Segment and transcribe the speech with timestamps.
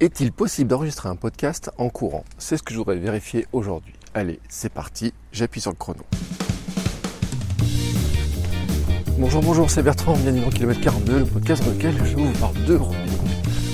[0.00, 2.24] Est-il possible d'enregistrer un podcast en courant?
[2.36, 3.94] C'est ce que je voudrais vérifier aujourd'hui.
[4.12, 6.00] Allez, c'est parti, j'appuie sur le chrono.
[9.18, 12.64] Bonjour, bonjour, c'est Bertrand, bienvenue dans Kilomètre 42, le podcast dans lequel je vous parle
[12.64, 12.76] de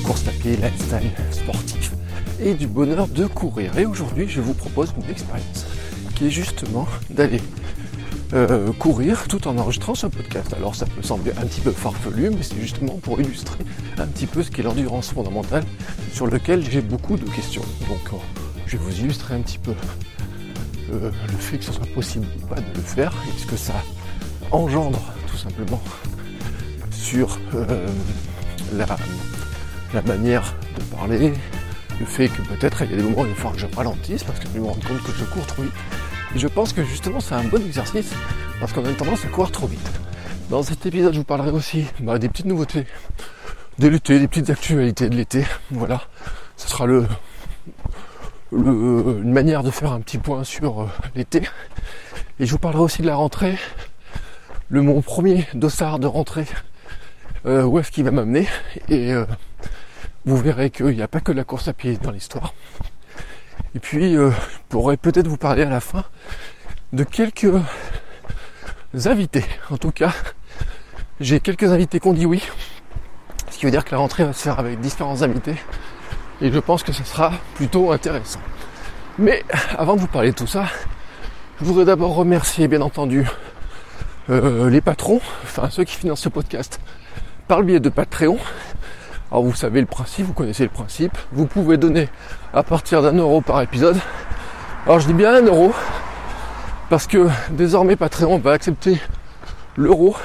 [0.05, 1.93] course à pied, lifestyle, sportif
[2.39, 3.79] et du bonheur de courir.
[3.79, 5.65] Et aujourd'hui, je vous propose une expérience
[6.17, 7.41] qui est justement d'aller
[8.33, 10.55] euh, courir tout en enregistrant ce podcast.
[10.55, 13.59] Alors ça peut sembler un petit peu farfelu, mais c'est justement pour illustrer
[13.99, 15.65] un petit peu ce qu'est l'endurance fondamentale
[16.13, 17.63] sur lequel j'ai beaucoup de questions.
[17.89, 18.17] Donc euh,
[18.67, 19.73] je vais vous illustrer un petit peu
[20.93, 23.57] euh, le fait que ce soit possible ou pas de le faire et ce que
[23.57, 23.75] ça
[24.53, 25.83] engendre tout simplement
[26.93, 27.39] sur
[28.73, 31.33] la, manière de parler,
[31.99, 34.23] le fait que peut-être il y a des moments où il falloir que je ralentisse
[34.23, 35.73] parce que je me rends compte que je cours trop vite.
[36.37, 38.13] Je pense que justement c'est un bon exercice
[38.61, 39.91] parce qu'on a tendance à courir trop vite.
[40.49, 42.87] Dans cet épisode, je vous parlerai aussi bah, des petites nouveautés
[43.79, 45.45] de l'été, des petites actualités de l'été.
[45.71, 46.03] Voilà,
[46.57, 47.07] ce sera le,
[48.53, 51.43] le- une manière de faire un petit point sur euh, l'été.
[52.39, 53.57] Et je vous parlerai aussi de la rentrée,
[54.69, 56.47] le mon premier dossard de rentrée,
[57.47, 58.49] euh, où est-ce qu'il va m'amener?
[58.89, 59.25] Et euh,
[60.25, 62.55] vous verrez qu'il n'y a pas que la course à pied dans l'histoire.
[63.75, 66.05] Et puis, euh, je pourrais peut-être vous parler à la fin
[66.93, 67.53] de quelques
[69.05, 69.45] invités.
[69.71, 70.13] En tout cas,
[71.21, 72.43] j'ai quelques invités qui ont dit oui.
[73.51, 75.55] Ce qui veut dire que la rentrée va se faire avec différents invités.
[76.41, 78.41] Et je pense que ce sera plutôt intéressant.
[79.19, 79.45] Mais
[79.77, 80.65] avant de vous parler de tout ça,
[81.61, 83.27] je voudrais d'abord remercier bien entendu
[84.31, 86.81] euh, les patrons, enfin ceux qui financent ce podcast
[87.47, 88.39] par le biais de Patreon.
[89.31, 91.17] Alors vous savez le principe, vous connaissez le principe.
[91.31, 92.09] Vous pouvez donner
[92.53, 93.97] à partir d'un euro par épisode.
[94.87, 95.73] Alors je dis bien un euro
[96.89, 99.01] parce que désormais Patreon va accepter
[99.77, 100.17] l'euro.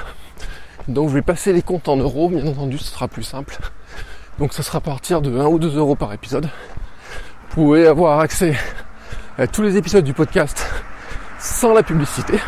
[0.88, 3.58] Donc je vais passer les comptes en euros, bien entendu, ce sera plus simple.
[4.40, 6.46] Donc ça sera à partir de 1 ou 2 euros par épisode.
[6.46, 8.56] Vous pouvez avoir accès
[9.38, 10.66] à tous les épisodes du podcast
[11.38, 12.40] sans la publicité.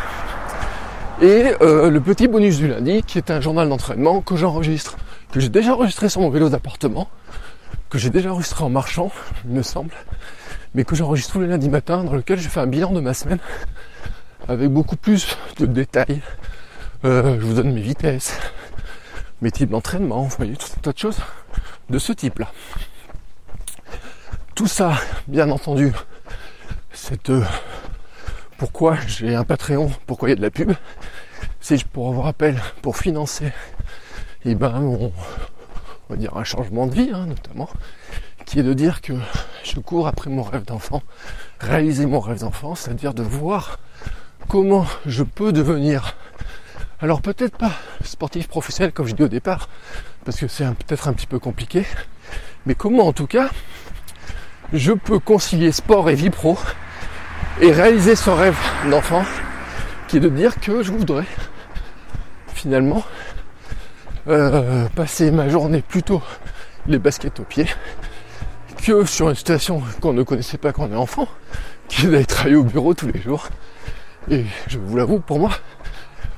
[1.22, 4.96] Et euh, le petit bonus du lundi, qui est un journal d'entraînement que j'enregistre,
[5.32, 7.08] que j'ai déjà enregistré sur mon vélo d'appartement,
[7.90, 9.10] que j'ai déjà enregistré en marchant,
[9.44, 9.92] il me semble,
[10.74, 13.14] mais que j'enregistre tous les lundis matins, dans lequel je fais un bilan de ma
[13.14, 13.38] semaine,
[14.48, 16.22] avec beaucoup plus de détails.
[17.04, 18.36] Euh, je vous donne mes vitesses,
[19.40, 21.18] mes types d'entraînement, vous voyez, tout un tas de choses
[21.90, 22.50] de ce type-là.
[24.54, 24.94] Tout ça,
[25.28, 25.92] bien entendu,
[26.92, 27.44] c'est euh,
[28.56, 30.72] pourquoi j'ai un Patreon, pourquoi il y a de la pub.
[31.60, 33.52] C'est pour vous rappel, pour financer
[34.44, 35.12] eh ben, mon-
[36.08, 37.68] on va dire un changement de vie, hein, notamment,
[38.46, 39.12] qui est de dire que
[39.64, 41.02] je cours après mon rêve d'enfant,
[41.60, 43.78] réaliser mon rêve d'enfant, c'est-à-dire de voir
[44.48, 46.16] comment je peux devenir,
[47.00, 47.72] alors peut-être pas
[48.02, 49.68] sportif professionnel comme je dis au départ,
[50.24, 51.84] parce que c'est peut-être un petit peu compliqué,
[52.64, 53.50] mais comment en tout cas
[54.72, 56.58] je peux concilier sport et vie pro
[57.60, 58.56] et réaliser ce rêve
[58.90, 59.24] d'enfant
[60.06, 61.26] qui est de dire que je voudrais
[62.54, 63.02] finalement
[64.28, 66.22] euh, passer ma journée plutôt
[66.86, 67.66] les baskets aux pieds
[68.82, 71.28] que sur une situation qu'on ne connaissait pas quand on est enfant,
[71.88, 73.48] qui est d'aller travailler au bureau tous les jours.
[74.30, 75.50] Et je vous l'avoue, pour moi,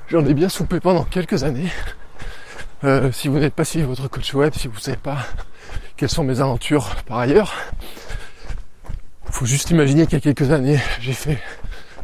[0.09, 1.71] j'en ai bien soupé pendant quelques années.
[2.85, 5.19] Euh, si vous n'êtes pas suivi votre coach web, si vous ne savez pas
[5.97, 7.53] quelles sont mes aventures par ailleurs,
[9.31, 11.39] faut juste imaginer qu'il y a quelques années, j'ai fait,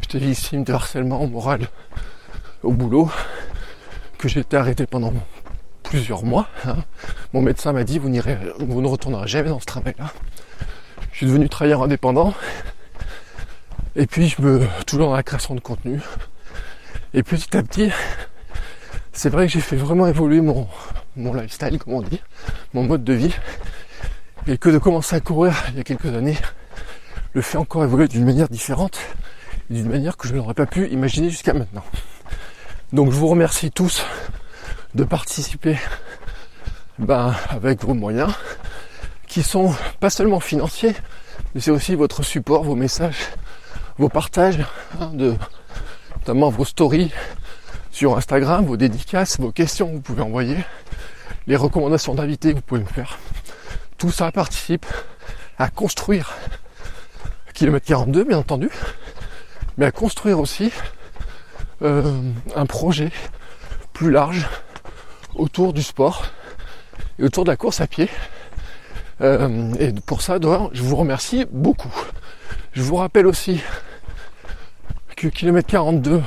[0.01, 1.67] j'étais victime de harcèlement moral
[2.63, 3.09] au boulot,
[4.17, 5.13] que j'ai été arrêté pendant
[5.89, 6.47] plusieurs mois.
[6.65, 6.77] hein.
[7.33, 10.11] Mon médecin m'a dit vous, n'irez, vous ne retournerez jamais dans ce travail-là.
[11.11, 12.33] Je suis devenu travailleur indépendant.
[13.95, 15.99] Et puis je me toujours dans la création de contenu.
[17.13, 17.89] Et petit à petit,
[19.13, 20.67] c'est vrai que j'ai fait vraiment évoluer mon,
[21.15, 22.21] mon lifestyle, comme on dit,
[22.73, 23.33] mon mode de vie.
[24.47, 26.37] Et que de commencer à courir il y a quelques années
[27.33, 28.99] le fait encore évoluer d'une manière différente,
[29.69, 31.83] d'une manière que je n'aurais pas pu imaginer jusqu'à maintenant.
[32.93, 34.05] Donc je vous remercie tous
[34.95, 35.77] de participer
[36.99, 38.33] ben, avec vos moyens,
[39.27, 40.95] qui sont pas seulement financiers,
[41.53, 43.29] mais c'est aussi votre support, vos messages,
[43.97, 44.65] vos partages,
[44.99, 45.35] hein, de,
[46.15, 47.11] notamment vos stories
[47.91, 50.57] sur Instagram, vos dédicaces, vos questions que vous pouvez envoyer,
[51.47, 53.17] les recommandations d'invités que vous pouvez me faire.
[53.97, 54.85] Tout ça participe
[55.57, 56.35] à construire
[57.57, 58.69] kilomètre 42 bien entendu,
[59.77, 60.71] mais à construire aussi
[61.81, 62.21] euh,
[62.55, 63.11] un projet
[63.93, 64.47] plus large
[65.37, 66.25] autour du sport
[67.19, 68.09] et autour de la course à pied.
[69.21, 71.93] Euh, et pour ça, je vous remercie beaucoup.
[72.73, 73.61] Je vous rappelle aussi
[75.15, 76.21] que kilomètre 42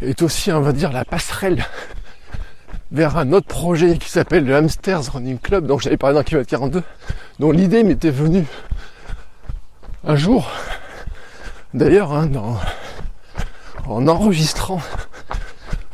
[0.00, 1.64] est aussi, on va dire, la passerelle
[2.92, 6.50] vers un autre projet qui s'appelle le Hamsters Running Club, dont j'avais parlé dans kilomètre
[6.50, 6.82] 42,
[7.38, 8.44] dont l'idée m'était venue
[10.04, 10.48] un jour,
[11.74, 12.30] d'ailleurs, hein,
[13.86, 14.80] en enregistrant,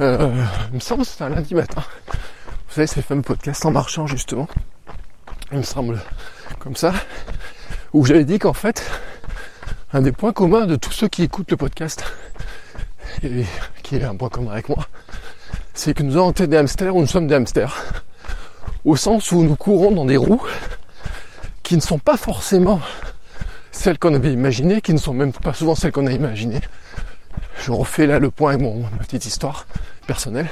[0.00, 3.70] euh, il me semble que c'était un lundi matin, vous savez, ces fameux podcasts en
[3.70, 4.48] marchant justement,
[5.50, 6.00] il me semble
[6.58, 6.92] comme ça,
[7.92, 8.90] où j'avais dit qu'en fait,
[9.92, 12.04] un des points communs de tous ceux qui écoutent le podcast,
[13.22, 13.44] et
[13.82, 14.86] qui est un point commun avec moi,
[15.74, 18.02] c'est que nous avons été des hamsters ou nous sommes des hamsters.
[18.84, 20.42] Au sens où nous courons dans des roues
[21.62, 22.80] qui ne sont pas forcément
[23.70, 26.60] celles qu'on avait imaginées, qui ne sont même pas souvent celles qu'on a imaginées.
[27.62, 29.66] Je refais là le point avec mon, petite histoire
[30.08, 30.48] personnelle.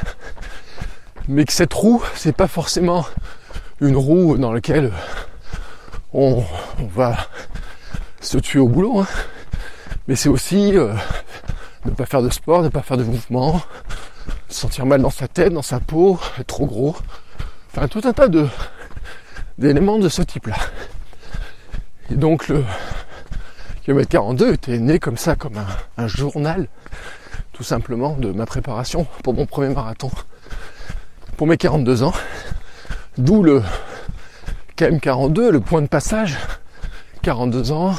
[1.26, 3.04] Mais que cette roue, c'est pas forcément
[3.80, 4.92] une roue dans laquelle
[6.12, 6.44] on,
[6.78, 7.16] va
[8.20, 9.00] se tuer au boulot.
[9.00, 9.06] Hein.
[10.06, 10.94] Mais c'est aussi euh,
[11.84, 13.60] ne pas faire de sport, ne pas faire de mouvement,
[14.48, 16.96] se sentir mal dans sa tête, dans sa peau, être trop gros.
[17.72, 18.46] Enfin tout un tas de
[19.58, 20.56] d'éléments de ce type-là.
[22.08, 22.64] Et donc le
[23.82, 25.60] kilomètre 42 était né comme ça, comme
[25.96, 26.68] un, journal,
[27.60, 30.10] tout simplement, de ma préparation pour mon premier marathon.
[31.36, 32.14] Pour mes 42 ans.
[33.18, 33.62] D'où le
[34.78, 36.38] KM42, le point de passage.
[37.20, 37.94] 42 ans,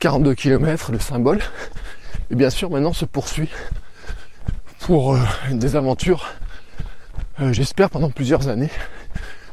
[0.00, 1.40] 42 km, le symbole.
[2.30, 3.50] Et bien sûr, maintenant se poursuit
[4.80, 5.20] pour euh,
[5.50, 6.26] des aventures,
[7.42, 8.70] euh, j'espère, pendant plusieurs années.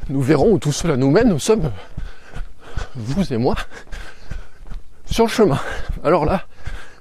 [0.08, 1.28] Nous verrons où tout cela nous mène.
[1.28, 1.70] Nous sommes,
[2.94, 3.54] vous et moi,
[5.04, 5.60] sur le chemin.
[6.02, 6.46] Alors là,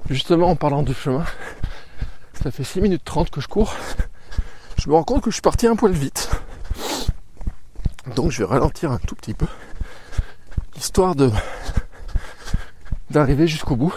[0.10, 1.24] justement, en parlant de chemin,
[2.44, 3.74] ça fait 6 minutes 30 que je cours.
[4.78, 6.30] Je me rends compte que je suis parti un poil vite.
[8.18, 9.48] Donc je vais ralentir un tout petit peu.
[10.76, 11.32] Histoire de
[13.10, 13.94] d'arriver jusqu'au bout.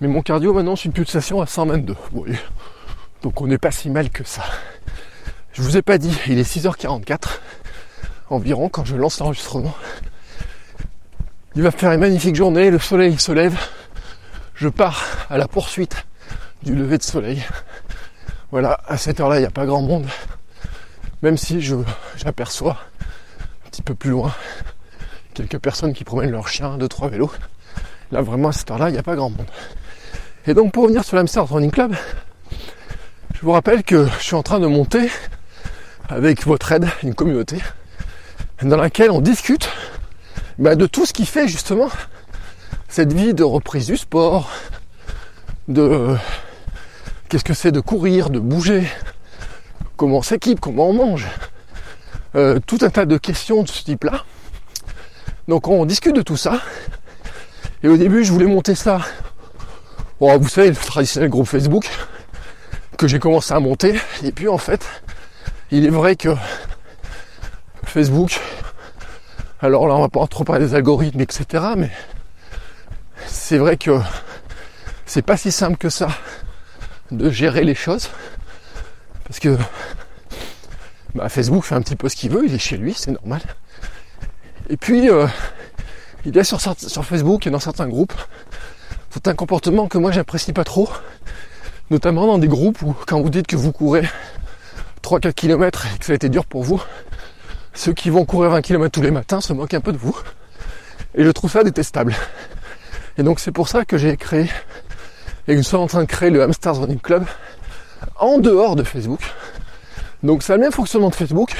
[0.00, 1.96] Mais mon cardio maintenant c'est une pulsation à 122.
[2.12, 2.38] Vous voyez.
[3.22, 4.44] Donc on n'est pas si mal que ça.
[5.52, 7.40] Je vous ai pas dit, il est 6h44
[8.30, 9.74] environ quand je lance l'enregistrement.
[11.56, 13.58] Il va faire une magnifique journée, le soleil se lève.
[14.54, 16.06] Je pars à la poursuite
[16.64, 17.42] du lever de soleil.
[18.50, 20.06] Voilà, à cette heure-là, il n'y a pas grand monde.
[21.22, 21.74] Même si je
[22.16, 22.78] j'aperçois
[23.66, 24.32] un petit peu plus loin
[25.34, 27.32] quelques personnes qui promènent leurs chiens, deux, trois vélos.
[28.12, 29.46] Là vraiment à cette heure-là, il n'y a pas grand monde.
[30.46, 31.96] Et donc pour revenir sur l'Amsterdam Running Club,
[33.34, 35.10] je vous rappelle que je suis en train de monter
[36.08, 37.58] avec votre aide une communauté
[38.62, 39.68] dans laquelle on discute
[40.58, 41.88] bah, de tout ce qui fait justement
[42.88, 44.48] cette vie de reprise du sport,
[45.66, 46.16] de
[47.34, 48.86] qu'est-ce que c'est de courir, de bouger,
[49.96, 51.26] comment on s'équipe, comment on mange,
[52.36, 54.24] euh, tout un tas de questions de ce type-là.
[55.48, 56.60] Donc on discute de tout ça.
[57.82, 59.00] Et au début, je voulais monter ça
[60.20, 61.90] Bon, vous savez, le traditionnel groupe Facebook
[62.98, 63.98] que j'ai commencé à monter.
[64.22, 64.86] Et puis en fait,
[65.72, 66.36] il est vrai que
[67.84, 68.38] Facebook,
[69.60, 71.64] alors là on va pas trop parler des algorithmes, etc.
[71.76, 71.90] Mais
[73.26, 73.98] c'est vrai que
[75.04, 76.10] c'est pas si simple que ça
[77.10, 78.10] de gérer les choses.
[79.26, 79.56] Parce que
[81.14, 83.42] bah, Facebook fait un petit peu ce qu'il veut, il est chez lui, c'est normal.
[84.68, 85.26] Et puis, euh,
[86.24, 88.14] il est sur, sur Facebook et dans certains groupes
[89.14, 90.88] c'est un comportement que moi j'apprécie pas trop,
[91.88, 94.08] notamment dans des groupes où quand vous dites que vous courez
[95.04, 96.82] 3-4 km et que ça a été dur pour vous,
[97.74, 100.18] ceux qui vont courir 20 km tous les matins se moquent un peu de vous.
[101.14, 102.12] Et je trouve ça détestable.
[103.16, 104.50] Et donc c'est pour ça que j'ai créé,
[105.46, 107.26] et nous sommes en train de créer le Hamsters Running Club
[108.16, 109.20] en dehors de Facebook.
[110.22, 111.54] Donc c'est le même fonctionnement de Facebook,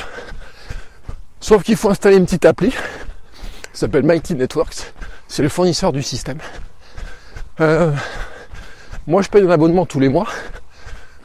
[1.40, 4.92] sauf qu'il faut installer une petite appli, qui s'appelle Mighty Networks,
[5.28, 6.38] c'est le fournisseur du système.
[7.60, 7.92] Euh,
[9.06, 10.26] moi, je paye un abonnement tous les mois,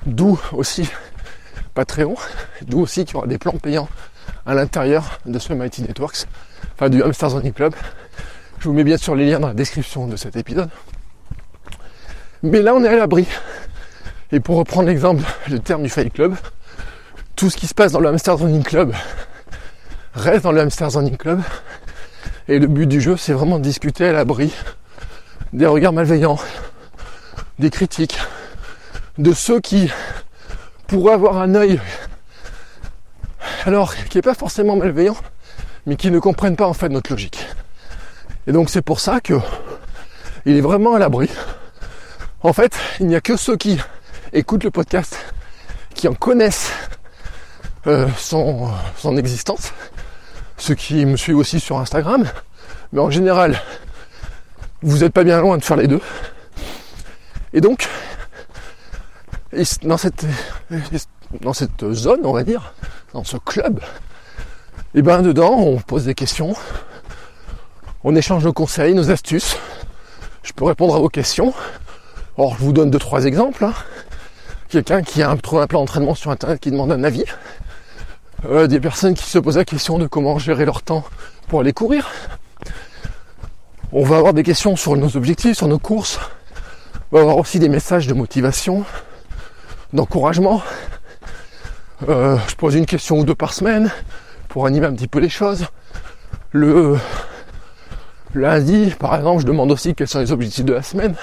[0.06, 0.90] d'où aussi
[1.74, 2.16] Patreon,
[2.64, 3.88] d'où aussi qu'il y aura des plans payants
[4.46, 6.26] à l'intérieur de ce Mighty Networks,
[6.74, 7.74] enfin du Hamsters Running Club.
[8.60, 10.70] Je vous mets bien sûr les liens dans la description de cet épisode.
[12.44, 13.28] Mais là, on est à l'abri.
[14.32, 16.36] Et pour reprendre l'exemple, le terme du Fight Club,
[17.36, 18.94] tout ce qui se passe dans le Hamsters Running Club
[20.14, 21.42] reste dans le Hamsters Running Club.
[22.48, 24.54] Et le but du jeu, c'est vraiment de discuter à l'abri
[25.54, 26.40] des regards malveillants,
[27.58, 28.18] des critiques,
[29.18, 29.92] de ceux qui
[30.88, 31.80] pourraient avoir un œil
[33.66, 35.18] alors qui n'est pas forcément malveillant,
[35.86, 37.46] mais qui ne comprennent pas en fait notre logique.
[38.48, 39.36] Et donc c'est pour ça que
[40.46, 41.30] il est vraiment à l'abri.
[42.42, 43.78] En fait, il n'y a que ceux qui
[44.32, 45.18] écoutent le podcast,
[45.94, 46.72] qui en connaissent
[47.86, 48.72] euh, son,
[49.18, 49.74] existence,
[50.58, 52.26] ceux qui me suivent aussi sur Instagram,
[52.94, 53.62] mais en général,
[54.82, 56.00] vous n'êtes pas bien loin de faire les deux.
[57.52, 57.90] Et donc,
[59.82, 60.26] dans cette,
[61.92, 62.74] zone, on va dire,
[63.14, 63.82] dans ce club,
[64.96, 66.56] et ben dedans, on pose des questions,
[68.06, 69.58] on échange nos conseils, nos astuces.
[70.42, 71.54] Je peux répondre à vos questions.
[72.40, 73.66] Alors, je vous donne deux, trois exemples.
[73.66, 73.74] Hein.
[74.70, 77.26] Quelqu'un qui a trouvé un plan d'entraînement sur Internet qui demande un avis.
[78.46, 81.04] Euh, des personnes qui se posent la question de comment gérer leur temps
[81.50, 82.10] pour aller courir.
[83.92, 86.18] On va avoir des questions sur nos objectifs, sur nos courses.
[87.12, 88.86] On va avoir aussi des messages de motivation,
[89.92, 90.62] d'encouragement.
[92.08, 93.92] Euh, je pose une question ou deux par semaine
[94.48, 95.66] pour animer un petit peu les choses.
[96.54, 96.98] Le
[98.34, 101.16] lundi, par exemple, je demande aussi quels sont les objectifs de la semaine,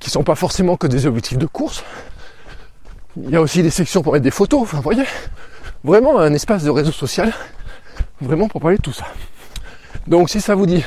[0.00, 1.84] qui sont pas forcément que des objectifs de course.
[3.16, 5.04] Il y a aussi des sections pour mettre des photos, enfin, vous voyez,
[5.84, 7.32] vraiment un espace de réseau social,
[8.20, 9.06] vraiment pour parler de tout ça.
[10.06, 10.84] Donc, si ça vous dit,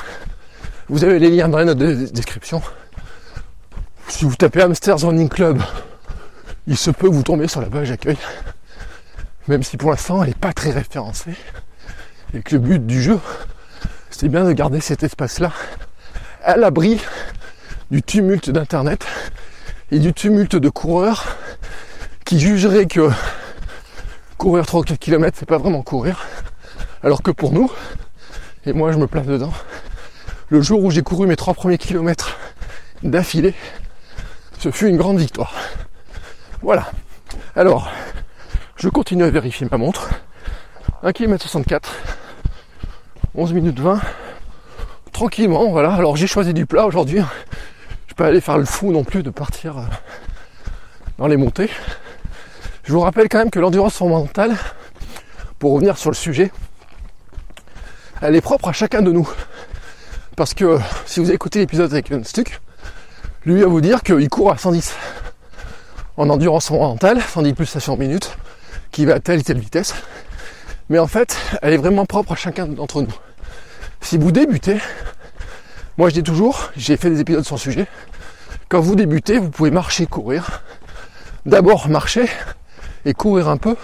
[0.89, 2.62] vous avez les liens dans de description.
[4.08, 5.62] Si vous tapez Hamsters Running Club,
[6.67, 8.17] il se peut que vous tomber sur la page accueil
[9.48, 11.36] même si pour l'instant elle n'est pas très référencée,
[12.34, 13.20] et que le but du jeu,
[14.10, 15.51] c'est bien de garder cet espace-là
[16.43, 17.00] à l'abri
[17.93, 19.05] du tumulte d'Internet
[19.91, 21.38] et du tumulte de coureurs
[22.25, 23.12] qui jugeraient que
[24.39, 26.25] courir 3 ou 4 km c'est pas vraiment courir,
[27.03, 27.71] alors que pour nous,
[28.65, 29.53] et moi je me place dedans,
[30.50, 32.35] le jour où j'ai couru mes 3 premiers kilomètres
[33.03, 33.53] d'affilée,
[34.57, 35.53] ce fut une grande victoire.
[36.63, 36.89] Voilà.
[37.55, 37.91] Alors,
[38.75, 40.09] je continue à vérifier ma montre.
[41.03, 41.93] 1 km 64.
[43.35, 44.01] 11 minutes 20.
[45.12, 45.93] Tranquillement, voilà.
[45.93, 47.21] Alors j'ai choisi du plat aujourd'hui.
[48.13, 49.86] Je peux aller faire le fou non plus de partir euh,
[51.17, 51.72] dans les montées.
[52.84, 54.55] Je vous rappelle quand même que l'endurance fondamentale,
[55.58, 56.51] pour revenir sur le sujet,
[58.22, 59.27] elle est propre à chacun de nous.
[60.36, 60.77] Parce que
[61.08, 62.62] si vous écoutez l'épisode avec un Stuck,
[63.48, 64.93] lui va vous dire qu'il court à 110
[66.17, 68.38] en endurance fondamentale, 110 pulsations minutes,
[68.91, 69.96] qui va à telle et telle vitesse.
[70.89, 73.15] Mais en fait, elle est vraiment propre à chacun d'entre nous.
[74.01, 74.77] Si vous débutez,
[75.97, 77.88] moi je dis toujours, j'ai fait des épisodes le sujet,
[78.69, 80.63] quand vous débutez, vous pouvez marcher, courir.
[81.45, 82.27] D'abord marcher
[83.05, 83.75] et courir un peu.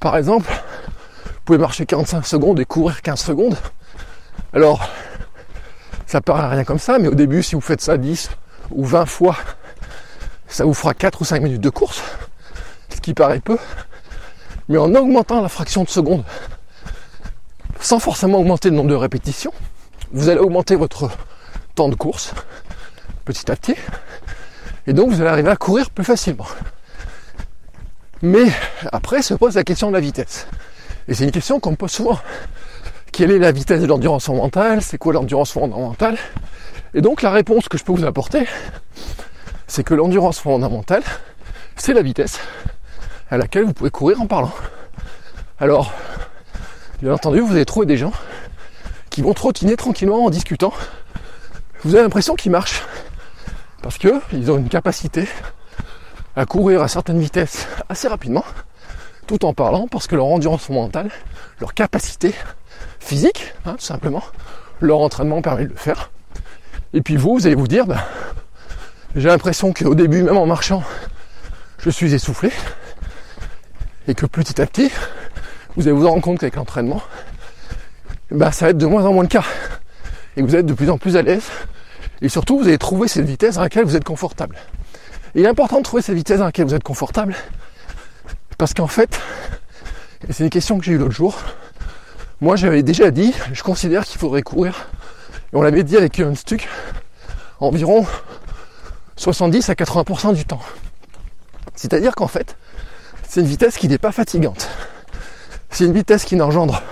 [0.00, 0.48] Par exemple,
[1.24, 3.56] vous pouvez marcher 45 secondes et courir 15 secondes.
[4.52, 4.88] Alors,
[6.06, 8.30] ça paraît rien comme ça, mais au début, si vous faites ça 10
[8.70, 9.36] ou 20 fois,
[10.46, 12.00] ça vous fera 4 ou 5 minutes de course,
[12.94, 13.58] ce qui paraît peu.
[14.68, 16.22] Mais en augmentant la fraction de seconde,
[17.80, 19.52] sans forcément augmenter le nombre de répétitions,
[20.12, 21.10] vous allez augmenter votre
[21.74, 22.32] temps de course
[23.24, 23.74] petit à petit.
[24.86, 26.46] Et donc vous allez arriver à courir plus facilement.
[28.22, 28.46] Mais
[28.92, 30.46] après se pose la question de la vitesse.
[31.08, 32.18] Et c'est une question qu'on me pose souvent.
[33.12, 36.16] Quelle est la vitesse de l'endurance fondamentale C'est quoi l'endurance fondamentale?
[36.94, 38.46] Et donc la réponse que je peux vous apporter,
[39.66, 41.02] c'est que l'endurance fondamentale,
[41.76, 42.38] c'est la vitesse
[43.30, 44.52] à laquelle vous pouvez courir en parlant.
[45.58, 45.92] Alors,
[47.02, 48.12] bien entendu, vous allez trouver des gens
[49.16, 50.74] qui vont trottiner tranquillement en discutant.
[51.84, 52.82] Vous avez l'impression qu'ils marchent
[53.80, 55.26] parce qu'ils ont une capacité
[56.36, 58.44] à courir à certaines vitesses assez rapidement,
[59.26, 61.08] tout en parlant, parce que leur endurance mentale,
[61.60, 62.34] leur capacité
[63.00, 64.22] physique, hein, tout simplement,
[64.82, 66.10] leur entraînement permet de le faire.
[66.92, 68.02] Et puis vous, vous allez vous dire, ben,
[69.14, 70.82] j'ai l'impression qu'au début, même en marchant,
[71.78, 72.50] je suis essoufflé
[74.08, 74.92] et que petit à petit,
[75.74, 77.00] vous allez vous rendre compte qu'avec l'entraînement,
[78.30, 79.44] bah, ça va être de moins en moins le cas.
[80.36, 81.44] Et vous êtes de plus en plus à l'aise.
[82.20, 84.56] Et surtout, vous allez trouver cette vitesse dans laquelle vous êtes confortable.
[85.34, 87.34] il est important de trouver cette vitesse dans laquelle vous êtes confortable.
[88.58, 89.20] Parce qu'en fait,
[90.28, 91.38] et c'est une question que j'ai eue l'autre jour,
[92.40, 94.88] moi j'avais déjà dit, je considère qu'il faudrait courir,
[95.52, 96.68] et on l'avait dit avec un Stuck,
[97.60, 98.06] environ
[99.16, 100.60] 70 à 80% du temps.
[101.74, 102.56] C'est-à-dire qu'en fait,
[103.28, 104.68] c'est une vitesse qui n'est pas fatigante.
[105.70, 106.82] C'est une vitesse qui n'engendre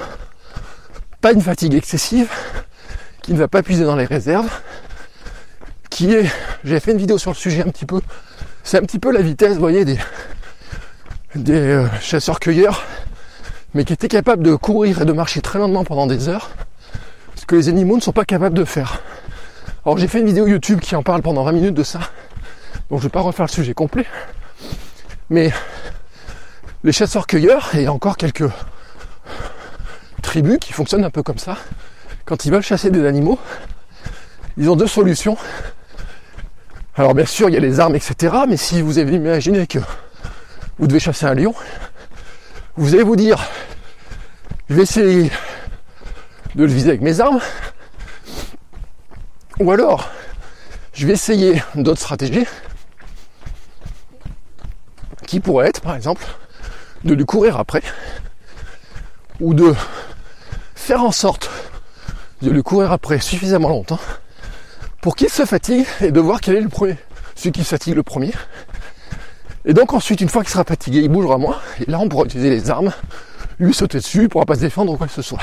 [1.24, 2.30] pas une fatigue excessive,
[3.22, 4.60] qui ne va pas puiser dans les réserves,
[5.88, 6.30] qui est,
[6.64, 8.02] j'ai fait une vidéo sur le sujet un petit peu,
[8.62, 9.96] c'est un petit peu la vitesse, voyez, des,
[11.34, 12.84] des euh, chasseurs-cueilleurs,
[13.72, 16.50] mais qui étaient capables de courir et de marcher très lentement pendant des heures,
[17.36, 19.00] ce que les animaux ne sont pas capables de faire.
[19.86, 22.00] Alors j'ai fait une vidéo YouTube qui en parle pendant 20 minutes de ça,
[22.90, 24.04] donc je vais pas refaire le sujet complet,
[25.30, 25.54] mais
[26.82, 28.50] les chasseurs-cueilleurs et encore quelques
[30.24, 31.56] tribus qui fonctionnent un peu comme ça.
[32.24, 33.38] Quand ils veulent chasser des animaux,
[34.56, 35.36] ils ont deux solutions.
[36.96, 38.34] Alors bien sûr, il y a les armes, etc.
[38.48, 39.78] Mais si vous imaginé que
[40.78, 41.54] vous devez chasser un lion,
[42.76, 43.38] vous allez vous dire,
[44.68, 45.30] je vais essayer
[46.54, 47.40] de le viser avec mes armes.
[49.60, 50.10] Ou alors,
[50.92, 52.46] je vais essayer d'autres stratégies
[55.26, 56.24] qui pourraient être, par exemple,
[57.04, 57.82] de lui courir après
[59.40, 59.74] ou de
[60.84, 61.50] faire en sorte
[62.42, 63.98] de lui courir après suffisamment longtemps
[65.00, 66.98] pour qu'il se fatigue et de voir quel est le premier,
[67.34, 68.32] celui qui se fatigue le premier.
[69.64, 71.58] Et donc ensuite, une fois qu'il sera fatigué, il bougera moins.
[71.80, 72.92] Et là, on pourra utiliser les armes,
[73.58, 75.40] lui sauter dessus, il pourra pas se défendre ou quoi que ce soit.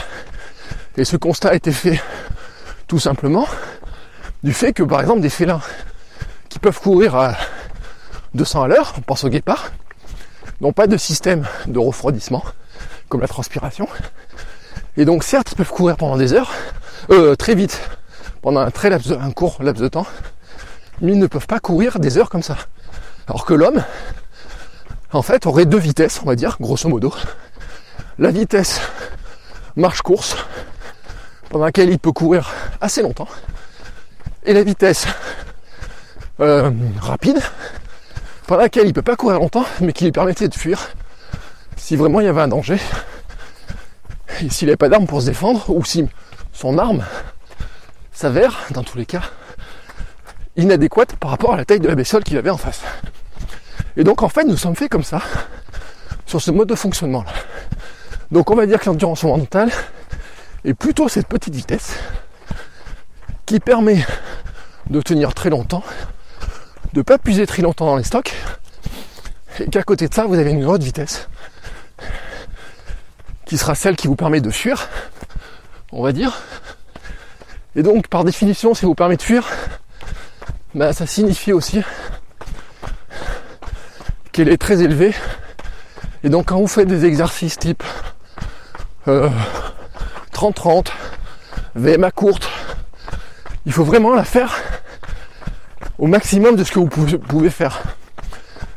[0.95, 2.00] Et ce constat a été fait
[2.86, 3.48] tout simplement
[4.43, 5.62] du fait que, par exemple, des félins
[6.50, 7.36] qui peuvent courir à
[8.36, 9.71] 200 à l'heure, on pense au guépard,
[10.60, 12.43] n'ont pas de système de refroidissement,
[13.10, 13.88] comme la transpiration.
[14.98, 16.51] Et donc certes, ils peuvent courir pendant des heures,
[17.10, 17.79] euh, très vite,
[18.41, 20.05] pendant un, très un court laps de temps,
[21.01, 22.57] mais ils ne peuvent pas courir des heures comme ça.
[23.27, 23.83] Alors que l'homme,
[25.13, 27.13] en fait, aurait deux vitesses, on va dire, grosso modo.
[28.19, 28.81] La vitesse
[29.75, 30.36] marche-course,
[31.50, 33.27] pendant laquelle il peut courir assez longtemps,
[34.43, 35.07] et la vitesse
[36.39, 37.39] euh, rapide,
[38.48, 40.89] pendant laquelle il ne peut pas courir longtemps, mais qui lui permettait de fuir
[41.77, 42.77] si vraiment il y avait un danger.
[44.41, 46.07] Et s'il n'avait pas d'arme pour se défendre, ou si
[46.53, 47.03] son arme
[48.11, 49.21] s'avère, dans tous les cas,
[50.55, 52.81] inadéquate par rapport à la taille de la bestiole qu'il avait en face.
[53.97, 55.21] Et donc en fait, nous sommes faits comme ça,
[56.25, 57.31] sur ce mode de fonctionnement-là.
[58.31, 59.71] Donc on va dire que l'endurance mentale
[60.63, 61.95] est plutôt cette petite vitesse
[63.45, 64.05] qui permet
[64.89, 65.83] de tenir très longtemps
[66.93, 68.33] de ne pas puiser très longtemps dans les stocks,
[69.59, 71.29] et qu'à côté de ça, vous avez une autre vitesse,
[73.45, 74.89] qui sera celle qui vous permet de fuir,
[75.91, 76.41] on va dire.
[77.75, 79.47] Et donc, par définition, si vous permet de fuir,
[80.75, 81.82] bah, ça signifie aussi
[84.32, 85.13] qu'elle est très élevée.
[86.23, 87.84] Et donc, quand vous faites des exercices type
[89.06, 90.82] 30-30, euh,
[91.75, 92.49] VMA courte,
[93.65, 94.62] il faut vraiment la faire
[95.97, 97.82] au maximum de ce que vous pouvez faire.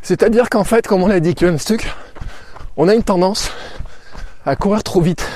[0.03, 1.87] C'est-à-dire qu'en fait, comme on a dit Stuck,
[2.77, 3.51] on a une tendance
[4.47, 5.27] à courir trop vite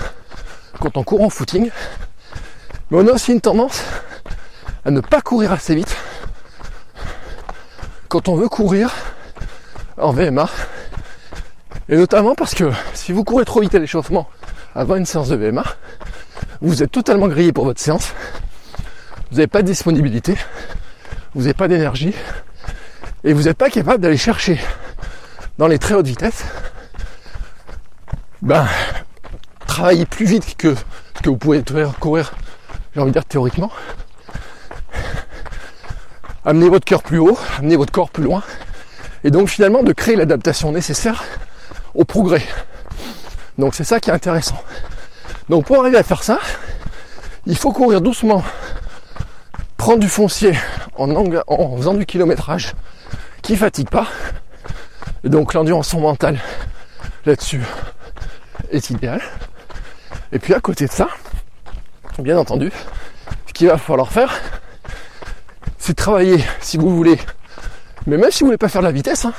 [0.80, 1.70] quand on court en footing,
[2.90, 3.82] mais on a aussi une tendance
[4.84, 5.96] à ne pas courir assez vite
[8.08, 8.94] quand on veut courir
[9.96, 10.48] en VMA.
[11.88, 14.28] Et notamment parce que si vous courez trop vite à l'échauffement
[14.74, 15.64] avant une séance de VMA,
[16.60, 18.12] vous êtes totalement grillé pour votre séance.
[19.30, 20.36] Vous n'avez pas de disponibilité
[21.34, 22.14] vous n'avez pas d'énergie
[23.24, 24.58] et vous n'êtes pas capable d'aller chercher
[25.58, 26.44] dans les très hautes vitesses,
[28.42, 28.66] ben,
[29.78, 30.74] travailler plus vite que
[31.22, 31.62] que vous pouvez
[32.00, 32.32] courir,
[32.92, 33.70] j'ai envie de dire théoriquement.
[36.44, 38.42] Amener votre cœur plus haut, amener votre corps plus loin,
[39.22, 41.22] et donc finalement de créer l'adaptation nécessaire
[41.94, 42.42] au progrès.
[43.56, 44.60] Donc c'est ça qui est intéressant.
[45.48, 46.40] Donc pour arriver à faire ça,
[47.46, 48.42] il faut courir doucement
[49.76, 50.58] prendre du foncier
[50.96, 51.08] en,
[51.46, 52.74] en faisant du kilométrage
[53.42, 54.08] qui fatigue pas.
[55.22, 56.40] Et donc l'endurance mentale
[57.24, 57.62] là-dessus
[58.72, 59.22] est idéale.
[60.32, 61.08] Et puis à côté de ça,
[62.18, 62.70] bien entendu,
[63.46, 64.40] ce qu'il va falloir faire,
[65.78, 67.18] c'est travailler si vous voulez,
[68.06, 69.32] mais même si vous voulez pas faire la vitesse, hein,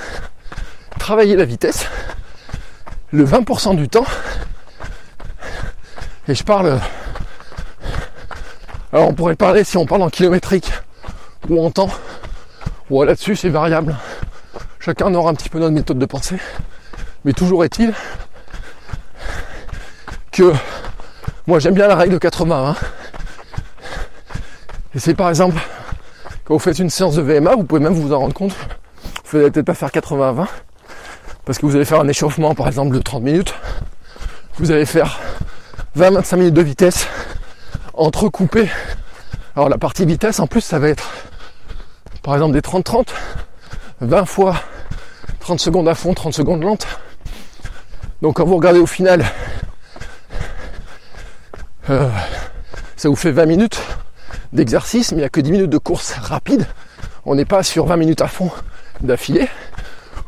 [0.97, 1.85] travailler la vitesse
[3.11, 4.05] le 20% du temps.
[6.27, 6.79] Et je parle
[8.91, 10.71] alors on pourrait parler si on parle en kilométrique
[11.47, 11.91] ou en temps.
[12.89, 13.95] ou là-dessus c'est variable.
[14.79, 16.37] Chacun aura un petit peu notre méthode de pensée.
[17.23, 17.93] Mais toujours est-il
[21.47, 22.75] moi j'aime bien la règle de 80
[24.95, 25.57] Et c'est par exemple
[26.45, 28.55] quand vous faites une séance de VMA, vous pouvez même vous en rendre compte.
[29.25, 30.47] Vous ne peut-être pas faire 80-20
[31.45, 33.53] parce que vous allez faire un échauffement par exemple de 30 minutes.
[34.57, 35.19] Vous allez faire
[35.97, 37.07] 20-25 minutes de vitesse
[37.93, 38.69] entrecoupé.
[39.55, 41.11] Alors la partie vitesse en plus ça va être
[42.23, 43.07] par exemple des 30-30,
[44.01, 44.55] 20 fois
[45.39, 46.87] 30 secondes à fond, 30 secondes lente.
[48.21, 49.25] Donc quand vous regardez au final,
[51.89, 52.09] euh,
[52.95, 53.81] ça vous fait 20 minutes
[54.53, 56.67] d'exercice, mais il n'y a que 10 minutes de course rapide.
[57.25, 58.51] On n'est pas sur 20 minutes à fond
[59.01, 59.47] d'affilée,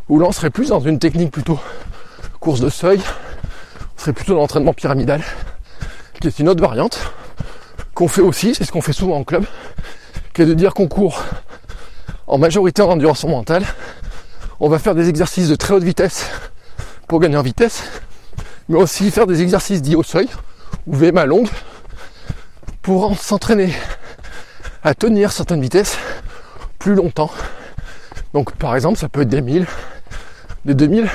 [0.10, 1.60] où là on serait plus dans une technique plutôt
[2.39, 3.00] course de seuil,
[3.97, 5.21] on serait plutôt dans l'entraînement pyramidal,
[6.19, 7.00] qui est une autre variante
[7.93, 9.45] qu'on fait aussi, c'est ce qu'on fait souvent en club,
[10.34, 11.24] qui est de dire qu'on court
[12.28, 13.65] en majorité en endurance mentale.
[14.60, 16.30] On va faire des exercices de très haute vitesse
[17.08, 17.84] pour gagner en vitesse,
[18.69, 20.30] mais aussi faire des exercices dits au seuil,
[20.88, 21.49] ou VMA longue
[22.81, 23.73] pour s'entraîner
[24.84, 25.97] à tenir certaines vitesses
[26.79, 27.31] plus longtemps.
[28.34, 29.65] Donc par exemple ça peut être des 1000,
[30.65, 31.10] des 2000.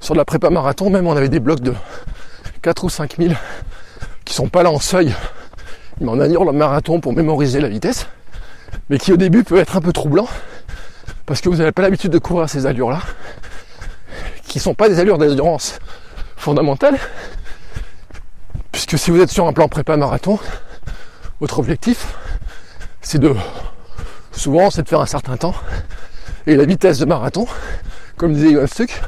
[0.00, 1.74] Sur la prépa marathon même on avait des blocs de
[2.62, 3.36] 4 ou 5000
[4.24, 5.14] qui sont pas là en seuil,
[6.00, 8.06] mais en allure le marathon pour mémoriser la vitesse,
[8.88, 10.28] mais qui au début peut être un peu troublant
[11.26, 13.00] parce que vous n'avez pas l'habitude de courir à ces allures-là,
[14.46, 15.78] qui sont pas des allures d'endurance
[16.36, 16.98] fondamentales,
[18.74, 20.36] puisque si vous êtes sur un plan prépa marathon,
[21.38, 22.16] votre objectif,
[23.02, 23.32] c'est de
[24.32, 25.54] souvent c'est de faire un certain temps,
[26.48, 27.46] et la vitesse de marathon,
[28.16, 29.00] comme disait Johan Stuck,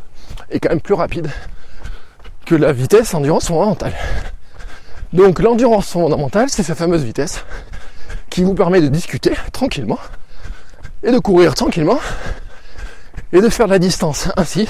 [0.50, 1.28] est quand même plus rapide
[2.44, 3.94] que la vitesse endurance fondamentale.
[5.12, 7.44] Donc l'endurance fondamentale, c'est sa fameuse vitesse
[8.30, 9.98] qui vous permet de discuter tranquillement
[11.02, 11.98] et de courir tranquillement
[13.32, 14.68] et de faire de la distance ainsi.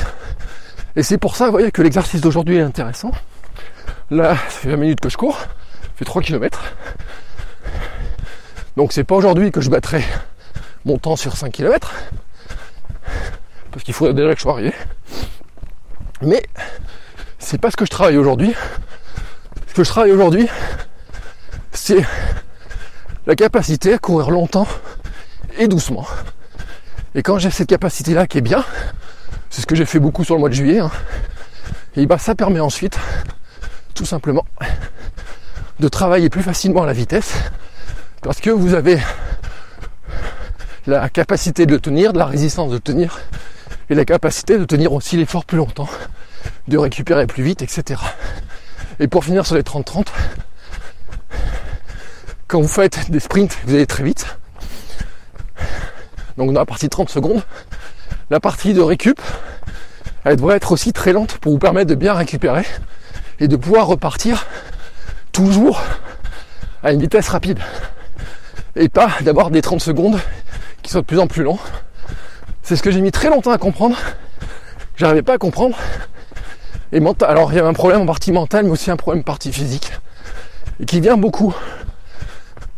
[0.97, 3.13] Et c'est pour ça, vous voyez, que l'exercice d'aujourd'hui est intéressant.
[4.11, 5.47] Là, ça fait 20 minutes que je cours, ça
[5.97, 6.63] fait 3 km.
[8.77, 10.05] Donc c'est pas aujourd'hui que je battrai
[10.85, 11.93] mon temps sur 5 km.
[13.73, 14.73] Parce qu'il faudrait déjà que je sois arrivé.
[16.23, 16.43] Mais
[17.39, 18.55] c'est pas ce que je travaille aujourd'hui.
[19.67, 20.49] Ce que je travaille aujourd'hui,
[21.73, 22.05] c'est
[23.27, 24.69] la capacité à courir longtemps
[25.59, 26.07] et doucement.
[27.15, 28.65] Et quand j'ai cette capacité-là qui est bien,
[29.51, 30.91] c'est ce que j'ai fait beaucoup sur le mois de juillet, hein,
[31.97, 32.99] et bah ça permet ensuite,
[33.97, 34.45] tout simplement,
[35.81, 37.35] de travailler plus facilement à la vitesse,
[38.23, 39.01] parce que vous avez
[40.87, 43.21] la capacité de tenir, de la résistance de tenir,
[43.89, 45.89] et la capacité de tenir aussi l'effort plus longtemps,
[46.69, 48.01] de récupérer plus vite, etc.
[49.01, 50.07] Et pour finir sur les 30-30,
[52.47, 54.27] quand vous faites des sprints, vous allez très vite,
[56.37, 57.43] donc dans la partie 30 secondes,
[58.29, 59.21] la partie de récup,
[60.25, 62.67] elle devrait être aussi très lente pour vous permettre de bien récupérer
[63.41, 64.47] et de pouvoir repartir
[65.33, 65.83] toujours
[66.83, 67.59] à une vitesse rapide.
[68.75, 70.19] Et pas d'avoir des 30 secondes
[70.83, 71.59] qui soient de plus en plus longs.
[72.63, 73.97] C'est ce que j'ai mis très longtemps à comprendre.
[74.97, 75.77] J'arrivais pas à comprendre.
[76.93, 79.21] Et mental, alors il y a un problème en partie mentale, mais aussi un problème
[79.21, 79.93] en partie physique.
[80.81, 81.55] Et qui vient beaucoup.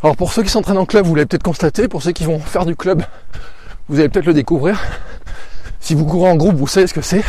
[0.03, 1.89] Alors pour ceux qui s'entraînent en club, vous l'avez peut-être constaté.
[1.89, 3.03] Pour ceux qui vont faire du club,
[3.89, 4.81] vous allez peut-être le découvrir.
[5.81, 7.25] Si vous courez en groupe, vous savez ce que c'est.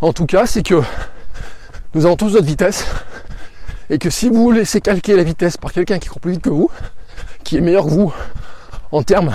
[0.00, 0.82] En tout cas, c'est que
[1.94, 2.84] nous avons tous notre vitesse.
[3.88, 6.50] Et que si vous laissez calquer la vitesse par quelqu'un qui court plus vite que
[6.50, 6.70] vous,
[7.42, 8.12] qui est meilleur que vous
[8.92, 9.34] en termes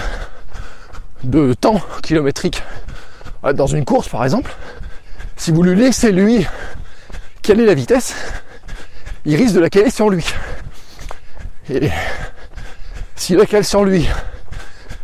[1.23, 2.63] de temps kilométrique
[3.43, 4.55] euh, dans une course par exemple,
[5.35, 6.47] si vous lui laissez lui
[7.41, 8.15] caler la vitesse,
[9.25, 10.25] il risque de la caler sur lui.
[11.69, 11.89] Et
[13.15, 14.07] s'il la cale sur lui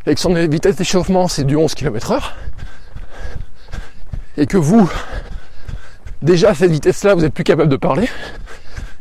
[0.05, 2.35] et que son vitesse d'échauffement c'est du 11 km heure,
[4.37, 4.89] et que vous,
[6.21, 8.09] déjà à cette vitesse-là, vous n'êtes plus capable de parler,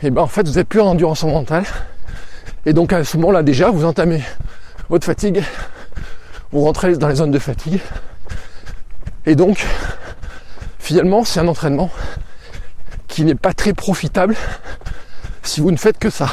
[0.03, 1.65] et ben en fait vous n'êtes plus en endurance mentale.
[2.67, 4.23] Et donc à ce moment-là déjà, vous entamez
[4.89, 5.43] votre fatigue,
[6.53, 7.81] vous rentrez dans les zones de fatigue.
[9.27, 9.65] Et donc,
[10.79, 11.91] finalement, c'est un entraînement
[13.07, 14.35] qui n'est pas très profitable
[15.43, 16.29] si vous ne faites que ça.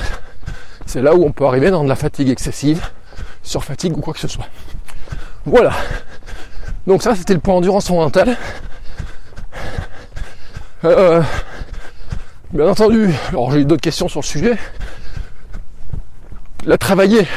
[0.85, 2.81] C'est là où on peut arriver dans de la fatigue excessive,
[3.43, 4.47] sur fatigue ou quoi que ce soit.
[5.45, 5.73] Voilà.
[6.87, 8.37] Donc ça, c'était le point endurance mentale.
[10.83, 11.23] Euh,
[12.53, 14.57] bien entendu, alors j'ai eu d'autres questions sur le sujet.
[16.65, 17.27] La travailler,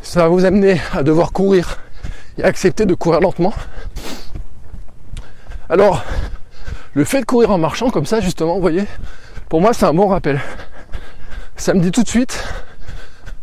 [0.00, 1.78] ça va vous amener à devoir courir
[2.38, 3.52] et accepter de courir lentement.
[5.68, 6.04] Alors,
[6.94, 8.84] le fait de courir en marchant comme ça, justement, vous voyez,
[9.48, 10.40] pour moi, c'est un bon rappel.
[11.56, 12.44] Ça me dit tout de suite,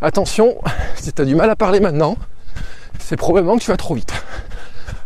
[0.02, 0.56] attention,
[0.96, 2.16] si tu as du mal à parler maintenant,
[3.00, 4.14] c'est probablement que tu vas trop vite.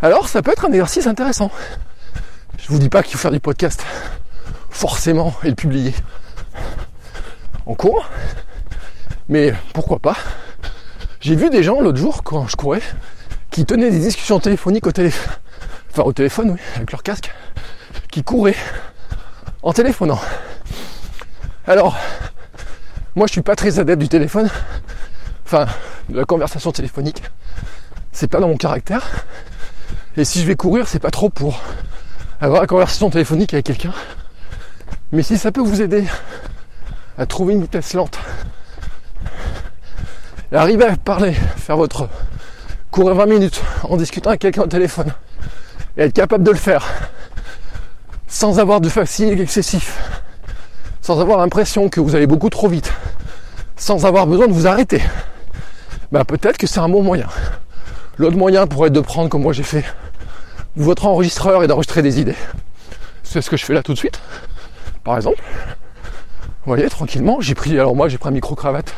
[0.04, 1.50] Alors, ça peut être un exercice intéressant.
[2.72, 3.84] Je vous dis pas qu'il faut faire du podcast
[4.70, 5.94] forcément et le publier
[7.66, 8.10] en cours,
[9.28, 10.16] mais pourquoi pas.
[11.20, 12.82] J'ai vu des gens l'autre jour quand je courais
[13.50, 15.34] qui tenaient des discussions téléphoniques au téléphone,
[15.92, 17.34] enfin au téléphone, oui, avec leur casque,
[18.10, 18.56] qui couraient
[19.64, 20.22] en téléphonant.
[21.68, 21.98] Alors,
[23.18, 24.50] moi je suis pas très adepte du téléphone,
[25.46, 25.66] enfin
[26.08, 27.22] de la conversation téléphonique,
[28.14, 29.26] c'est pas dans mon caractère.
[30.16, 31.60] Et si je vais courir, c'est pas trop pour
[32.42, 33.94] avoir la conversation téléphonique avec quelqu'un.
[35.12, 36.06] Mais si ça peut vous aider
[37.18, 38.18] à trouver une vitesse lente,
[40.52, 42.10] et arriver à parler, faire votre
[42.90, 45.14] courir 20 minutes en discutant avec quelqu'un au téléphone,
[45.98, 46.86] et être capable de le faire.
[48.28, 50.00] Sans avoir de fatigue excessif,
[51.02, 52.92] sans avoir l'impression que vous allez beaucoup trop vite,
[53.76, 55.02] sans avoir besoin de vous arrêter,
[56.12, 57.28] ben peut-être que c'est un bon moyen.
[58.18, 59.86] L'autre moyen pourrait être de prendre comme moi j'ai fait
[60.76, 62.36] votre enregistreur et d'enregistrer des idées.
[63.24, 64.20] C'est ce que je fais là tout de suite.
[65.04, 65.42] Par exemple,
[66.64, 68.94] vous voyez, tranquillement, j'ai pris, alors moi j'ai pris un micro-cravate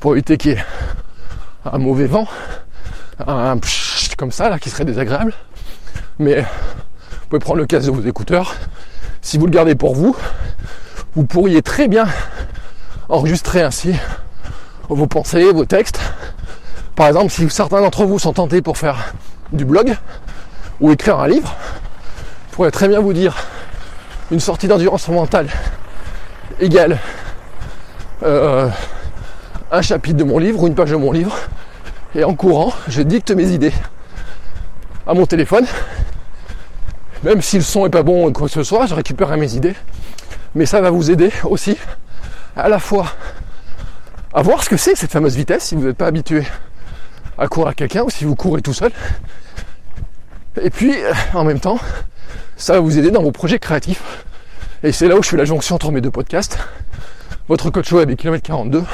[0.00, 0.64] pour éviter qu'il y ait
[1.64, 2.26] un mauvais vent,
[3.26, 3.58] un
[4.16, 5.32] comme ça là qui serait désagréable.
[6.18, 8.54] Mais vous pouvez prendre le casque de vos écouteurs.
[9.20, 10.16] Si vous le gardez pour vous,
[11.14, 12.06] vous pourriez très bien
[13.08, 13.94] enregistrer ainsi
[14.88, 16.00] vos pensées, vos textes.
[16.96, 19.14] Par exemple, si certains d'entre vous sont tentés pour faire
[19.52, 19.96] du blog
[20.82, 21.56] ou écrire un livre,
[22.50, 23.36] je pourrais très bien vous dire
[24.30, 25.48] une sortie d'endurance mentale
[26.60, 26.98] égale
[28.24, 28.68] euh,
[29.70, 31.36] un chapitre de mon livre ou une page de mon livre.
[32.14, 33.72] Et en courant, je dicte mes idées
[35.06, 35.66] à mon téléphone.
[37.22, 39.54] Même si le son est pas bon ou quoi que ce soit, je récupérerai mes
[39.54, 39.74] idées.
[40.54, 41.78] Mais ça va vous aider aussi
[42.56, 43.06] à la fois
[44.34, 46.44] à voir ce que c'est cette fameuse vitesse si vous n'êtes pas habitué
[47.38, 48.92] à courir à quelqu'un ou si vous courez tout seul.
[50.60, 50.94] Et puis
[51.32, 51.78] en même temps,
[52.56, 54.02] ça va vous aider dans vos projets créatifs.
[54.82, 56.58] Et c'est là où je fais la jonction entre mes deux podcasts.
[57.48, 58.84] Votre coach web et kilomètre 42,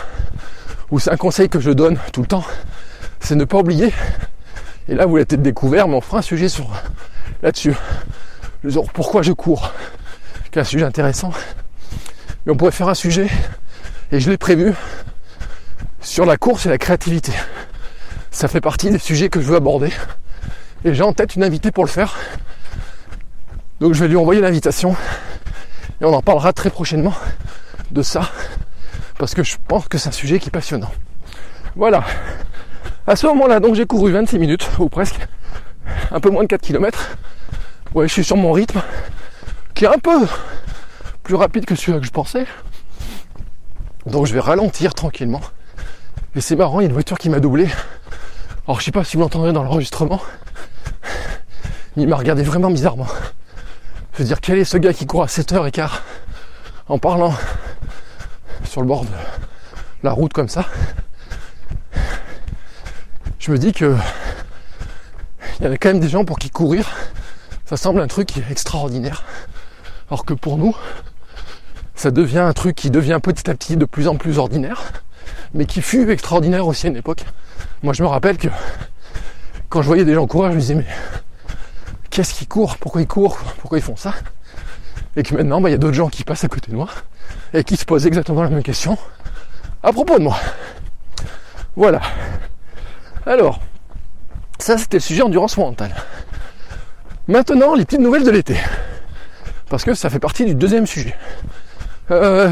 [0.91, 2.45] où c'est un conseil que je donne tout le temps,
[3.21, 3.93] c'est ne pas oublier.
[4.89, 6.69] Et là, vous l'avez peut-être découvert, mais on fera un sujet sur
[7.43, 7.75] là-dessus.
[8.95, 9.73] Pourquoi je cours
[10.53, 11.33] C'est un sujet intéressant.
[12.47, 13.29] Mais on pourrait faire un sujet,
[14.13, 14.73] et je l'ai prévu,
[16.01, 17.33] sur la course et la créativité.
[18.31, 19.93] Ça fait partie des sujets que je veux aborder.
[20.85, 22.17] Et j'ai en tête une invitée pour le faire.
[23.81, 24.97] Donc je vais lui envoyer l'invitation.
[26.01, 27.15] Et on en parlera très prochainement
[27.91, 28.31] de ça.
[29.19, 30.91] Parce que je pense que c'est un sujet qui est passionnant.
[31.75, 32.05] Voilà.
[33.07, 35.19] À ce moment-là, donc j'ai couru 26 minutes, ou presque.
[36.11, 37.17] Un peu moins de 4 km.
[37.95, 38.83] Ouais, je suis sur mon rythme.
[39.75, 40.27] Qui est un peu
[41.25, 42.47] plus rapide que celui que je pensais.
[44.07, 45.41] Donc je vais ralentir tranquillement.
[46.37, 47.69] Et c'est marrant, il y a une voiture qui m'a doublé.
[48.67, 50.21] Alors je sais pas si vous l'entendrez dans l'enregistrement.
[51.97, 53.07] Il m'a regardé vraiment bizarrement.
[54.13, 55.91] Je veux dire, quel est ce gars qui court à 7h15
[56.89, 57.35] en parlant
[58.65, 59.11] sur le bord de
[60.03, 60.67] la route comme ça?
[63.39, 63.97] Je me dis que
[65.61, 66.89] il y a quand même des gens pour qui courir,
[67.65, 69.25] ça semble un truc extraordinaire.
[70.11, 70.77] Alors que pour nous,
[71.95, 74.93] ça devient un truc qui devient petit à petit de plus en plus ordinaire
[75.55, 77.25] mais qui fut extraordinaire aussi à une époque.
[77.83, 78.49] Moi je me rappelle que
[79.69, 80.87] quand je voyais des gens courir, je me disais mais
[82.11, 83.39] qu'est-ce qu'ils courent Pourquoi ils courent?
[83.61, 84.15] Pourquoi ils font ça?
[85.17, 86.89] Et que maintenant bah, il y a d'autres gens qui passent à côté de moi
[87.53, 88.99] et qui se posent exactement la même question
[89.83, 90.37] à propos de moi.
[91.77, 92.01] Voilà.
[93.27, 93.61] Alors,
[94.59, 95.95] ça c'était le sujet endurance mentale.
[97.29, 98.57] Maintenant, les petites nouvelles de l'été.
[99.69, 101.15] Parce que ça fait partie du deuxième sujet.
[102.11, 102.51] Euh,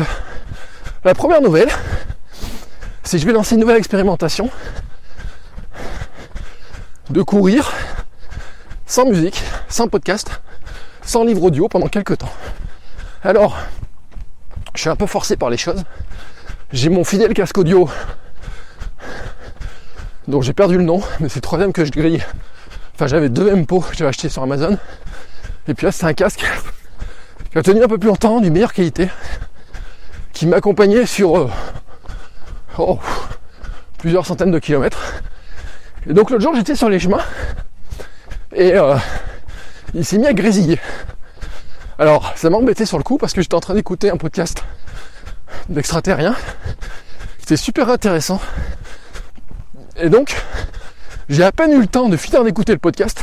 [1.03, 1.71] la première nouvelle,
[3.03, 4.51] si je vais lancer une nouvelle expérimentation
[7.09, 7.73] de courir
[8.87, 10.40] sans musique, sans podcast,
[11.03, 12.33] sans livre audio pendant quelques temps.
[13.22, 13.59] Alors,
[14.75, 15.83] je suis un peu forcé par les choses.
[16.72, 17.88] J'ai mon fidèle casque audio
[20.29, 22.25] dont j'ai perdu le nom, mais c'est le troisième que je grille.
[22.94, 24.79] Enfin, j'avais deux MPO que j'avais acheté sur Amazon.
[25.68, 26.44] Et puis là, c'est un casque
[27.51, 29.09] qui a tenu un peu plus longtemps, d'une meilleure qualité,
[30.33, 31.51] qui m'accompagnait sur euh,
[32.79, 32.99] oh,
[33.99, 35.22] plusieurs centaines de kilomètres.
[36.09, 37.22] Et donc l'autre jour j'étais sur les chemins
[38.57, 38.97] et euh,
[39.95, 40.81] il s'est mis à grésiller.
[41.99, 44.64] Alors ça m'embêtait sur le coup parce que j'étais en train d'écouter un podcast
[45.69, 46.35] d'extraterrien.
[47.38, 48.40] C'était super intéressant.
[49.97, 50.42] Et donc
[51.29, 53.23] j'ai à peine eu le temps de finir d'écouter le podcast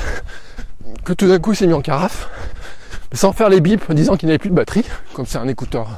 [1.04, 2.30] que tout d'un coup il s'est mis en carafe.
[3.12, 5.89] sans faire les bips disant qu'il n'avait plus de batterie, comme c'est un écouteur,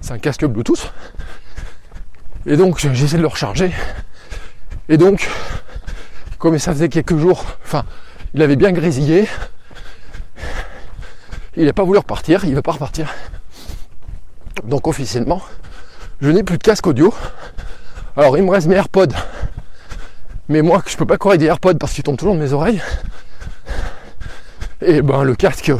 [0.00, 0.92] c'est un casque Bluetooth.
[2.46, 3.70] Et donc j'essaie de le recharger.
[4.88, 5.28] Et donc,
[6.38, 7.84] comme ça faisait quelques jours, enfin,
[8.34, 9.28] il avait bien grésillé,
[11.56, 13.12] il n'a pas voulu repartir, il ne veut pas repartir.
[14.64, 15.42] Donc officiellement,
[16.20, 17.12] je n'ai plus de casque audio.
[18.16, 19.14] Alors il me reste mes AirPods.
[20.48, 22.82] Mais moi, je peux pas courir des AirPods parce qu'ils tombent toujours de mes oreilles.
[24.82, 25.72] Et ben le casque,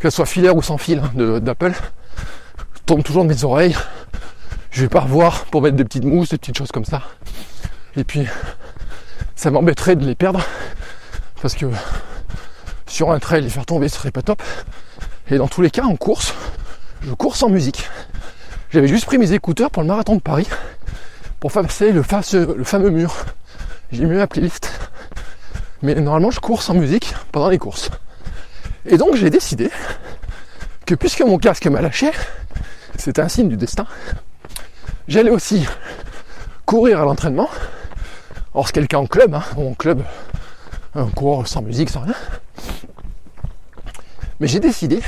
[0.00, 1.72] que soit filaire ou sans fil hein, d'Apple,
[2.86, 3.76] tombe toujours de mes oreilles
[4.70, 7.02] je vais pas revoir pour mettre des petites mousses, des petites choses comme ça.
[7.96, 8.26] Et puis,
[9.34, 10.40] ça m'embêterait de les perdre
[11.40, 11.66] parce que
[12.86, 14.42] sur un trail, les faire tomber, ce serait pas top.
[15.30, 16.34] Et dans tous les cas, en course,
[17.02, 17.88] je cours sans musique.
[18.70, 20.48] J'avais juste pris mes écouteurs pour le marathon de Paris
[21.40, 23.14] pour passer le, fameux mur.
[23.92, 24.70] J'ai mis ma playlist.
[25.82, 27.90] Mais normalement, je cours sans musique pendant les courses.
[28.86, 29.70] Et donc, j'ai décidé
[30.86, 32.10] que puisque mon casque m'a lâché,
[32.96, 33.86] c'était un signe du destin,
[35.08, 35.66] J'allais aussi
[36.66, 37.48] courir à l'entraînement.
[38.52, 40.02] Or, c'est quelqu'un en club, hein, en club,
[40.94, 42.14] un cours sans musique, sans rien.
[44.40, 45.00] Mais j'ai décidé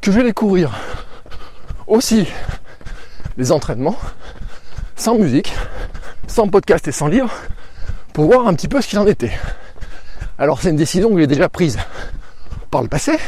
[0.00, 0.72] que je vais courir
[1.86, 2.28] aussi
[3.36, 3.96] les entraînements
[4.96, 5.52] sans musique,
[6.26, 7.32] sans podcast et sans livre
[8.12, 9.32] pour voir un petit peu ce qu'il en était.
[10.38, 11.78] Alors c'est une décision que j'ai déjà prise
[12.70, 13.18] par le passé,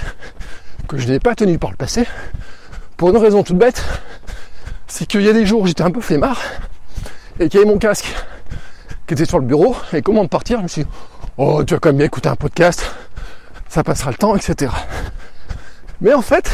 [0.89, 2.07] que je n'ai pas tenue par le passé,
[2.97, 3.83] pour une raison toute bête,
[4.87, 6.41] c'est qu'il y a des jours j'étais un peu flemmard
[7.39, 8.15] et qu'il y avait mon casque
[9.09, 10.91] qui était sur le bureau et comment de partir, je me suis dit,
[11.39, 12.95] oh tu vas quand même bien écouter un podcast,
[13.67, 14.71] ça passera le temps, etc.
[16.03, 16.51] Mais en fait,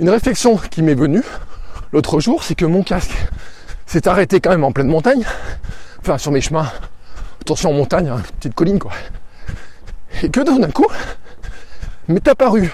[0.00, 1.22] une réflexion qui m'est venue
[1.92, 3.14] l'autre jour, c'est que mon casque
[3.86, 5.24] s'est arrêté quand même en pleine montagne,
[6.00, 6.68] enfin sur mes chemins,
[7.40, 8.90] attention en montagne, hein, petite colline quoi.
[10.24, 10.88] Et que d'un coup,
[12.08, 12.72] m'est apparu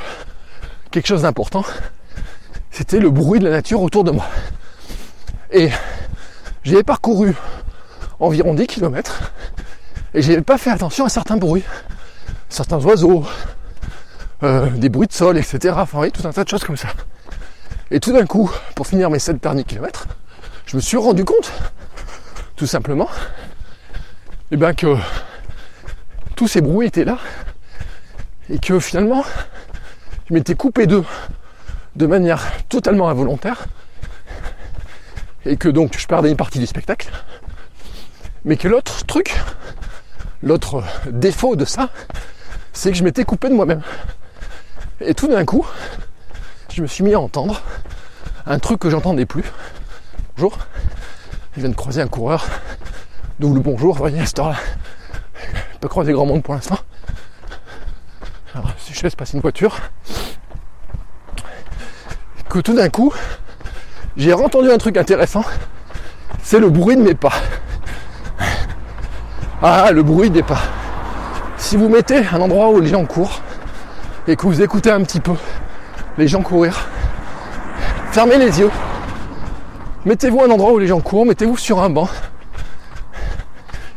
[0.90, 1.64] quelque chose d'important,
[2.70, 4.24] c'était le bruit de la nature autour de moi.
[5.50, 5.68] Et
[6.64, 7.34] j'ai parcouru
[8.20, 9.32] environ 10 km
[10.14, 11.64] et j'ai pas fait attention à certains bruits,
[12.48, 13.24] certains oiseaux,
[14.42, 15.74] euh, des bruits de sol, etc.
[15.78, 16.88] Enfin, oui, tout un tas de choses comme ça.
[17.90, 20.06] Et tout d'un coup, pour finir mes 7 derniers kilomètres,
[20.66, 21.52] je me suis rendu compte,
[22.56, 23.08] tout simplement,
[24.50, 24.96] et eh bien que
[26.36, 27.18] tous ces bruits étaient là
[28.50, 29.24] et que finalement,
[30.28, 31.04] je m'étais coupé d'eux
[31.96, 33.66] de manière totalement involontaire
[35.46, 37.10] et que donc je perdais une partie du spectacle.
[38.44, 39.38] Mais que l'autre truc,
[40.42, 41.90] l'autre défaut de ça,
[42.72, 43.82] c'est que je m'étais coupé de moi-même.
[45.00, 45.64] Et tout d'un coup,
[46.72, 47.60] je me suis mis à entendre
[48.46, 49.44] un truc que j'entendais plus.
[50.36, 50.58] Bonjour.
[51.54, 52.44] Je viens de croiser un coureur.
[53.38, 54.56] Double bonjour, vous voyez, à cette heure-là.
[55.80, 56.78] Peux croiser grand monde pour l'instant.
[58.54, 59.78] Alors, si je laisse passer une voiture,
[62.48, 63.12] que tout d'un coup,
[64.16, 65.44] j'ai entendu un truc intéressant.
[66.42, 67.32] C'est le bruit de mes pas.
[69.64, 70.60] Ah, le bruit des pas.
[71.56, 73.40] Si vous mettez un endroit où les gens courent
[74.26, 75.34] et que vous écoutez un petit peu
[76.18, 76.88] les gens courir,
[78.10, 78.72] fermez les yeux.
[80.04, 82.08] Mettez-vous un endroit où les gens courent, mettez-vous sur un banc.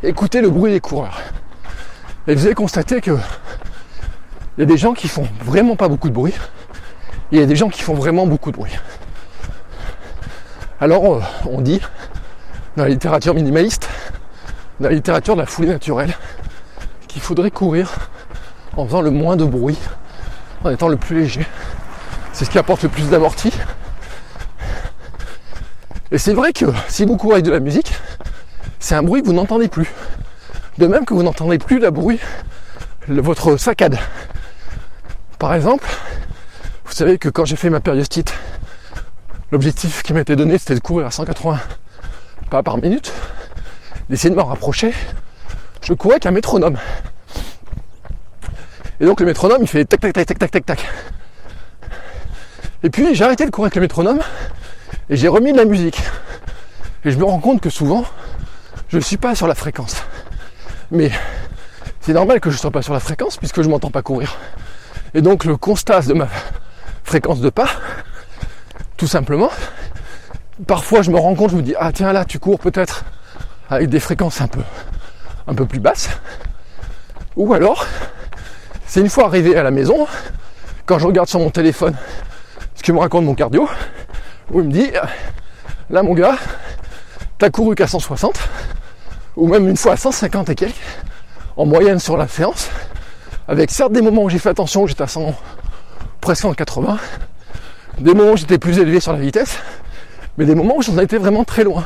[0.04, 1.20] Écoutez le bruit des coureurs.
[2.28, 3.18] Et vous allez constater que
[4.58, 6.36] il y a des gens qui font vraiment pas beaucoup de bruit.
[7.32, 8.78] Il y a des gens qui font vraiment beaucoup de bruit.
[10.80, 11.82] Alors on dit
[12.78, 13.90] dans la littérature minimaliste,
[14.80, 16.14] la littérature de la foulée naturelle,
[17.08, 17.94] qu'il faudrait courir
[18.76, 19.80] en faisant le moins de bruit,
[20.64, 21.46] en étant le plus léger.
[22.34, 23.52] C'est ce qui apporte le plus d'amorti.
[26.12, 27.94] Et c'est vrai que si vous courez avec de la musique,
[28.80, 29.92] c'est un bruit que vous n'entendez plus.
[30.78, 32.20] De même que vous n'entendez plus le bruit,
[33.08, 33.98] votre saccade.
[35.40, 35.88] Par exemple,
[36.86, 38.34] vous savez que quand j'ai fait ma périostite,
[39.52, 41.60] l'objectif qui m'était donné c'était de courir à 180
[42.50, 43.12] pas par minute,
[44.10, 44.94] d'essayer de m'en rapprocher.
[45.82, 46.78] Je courais avec un métronome.
[49.00, 50.88] Et donc le métronome il fait tac tac tac tac tac tac tac.
[52.84, 54.20] Et puis j'ai arrêté de courir avec le métronome
[55.10, 56.00] et j'ai remis de la musique.
[57.04, 58.06] Et je me rends compte que souvent,
[58.90, 60.04] je ne suis pas sur la fréquence.
[60.92, 61.12] Mais
[62.02, 64.02] c'est normal que je ne sois pas sur la fréquence puisque je ne m'entends pas
[64.02, 64.38] courir.
[65.14, 66.28] Et donc le constat de ma
[67.04, 67.70] fréquence de pas,
[68.98, 69.50] tout simplement,
[70.68, 73.06] parfois je me rends compte, je me dis, ah tiens là, tu cours peut-être
[73.70, 74.62] avec des fréquences un peu,
[75.48, 76.10] un peu plus basses.
[77.36, 77.86] Ou alors,
[78.86, 80.08] c'est une fois arrivé à la maison,
[80.86, 81.96] quand je regarde sur mon téléphone
[82.76, 83.68] ce que me raconte mon cardio,
[84.52, 84.92] où il me dit,
[85.90, 86.38] là mon gars,
[87.38, 88.38] t'as couru qu'à 160,
[89.36, 90.76] ou même une fois à 150 et quelques,
[91.58, 92.70] en moyenne sur la séance,
[93.48, 95.34] avec certes des moments où j'ai fait attention, où j'étais à 100,
[96.22, 96.98] presque en 80,
[98.00, 99.58] des moments où j'étais plus élevé sur la vitesse,
[100.38, 101.86] mais des moments où j'en étais vraiment très loin.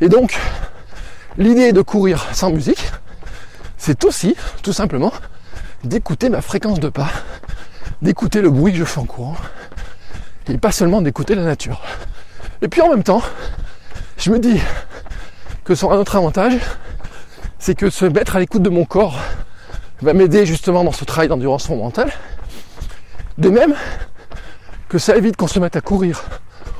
[0.00, 0.38] Et donc,
[1.36, 2.90] l'idée de courir sans musique,
[3.76, 5.12] c'est aussi, tout simplement,
[5.84, 7.10] d'écouter ma fréquence de pas,
[8.02, 9.36] d'écouter le bruit que je fais en courant,
[10.48, 11.82] et pas seulement d'écouter la nature.
[12.62, 13.22] Et puis en même temps,
[14.16, 14.60] je me dis
[15.64, 16.54] que sur un autre avantage,
[17.58, 19.18] c'est que se mettre à l'écoute de mon corps
[20.02, 22.10] va m'aider justement dans ce travail d'endurance mentale.
[23.38, 23.74] De même
[24.88, 26.24] que ça évite qu'on se mette à courir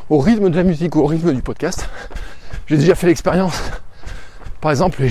[0.09, 1.89] au rythme de la musique ou au rythme du podcast.
[2.71, 3.61] J'ai déjà fait l'expérience,
[4.61, 5.03] par exemple,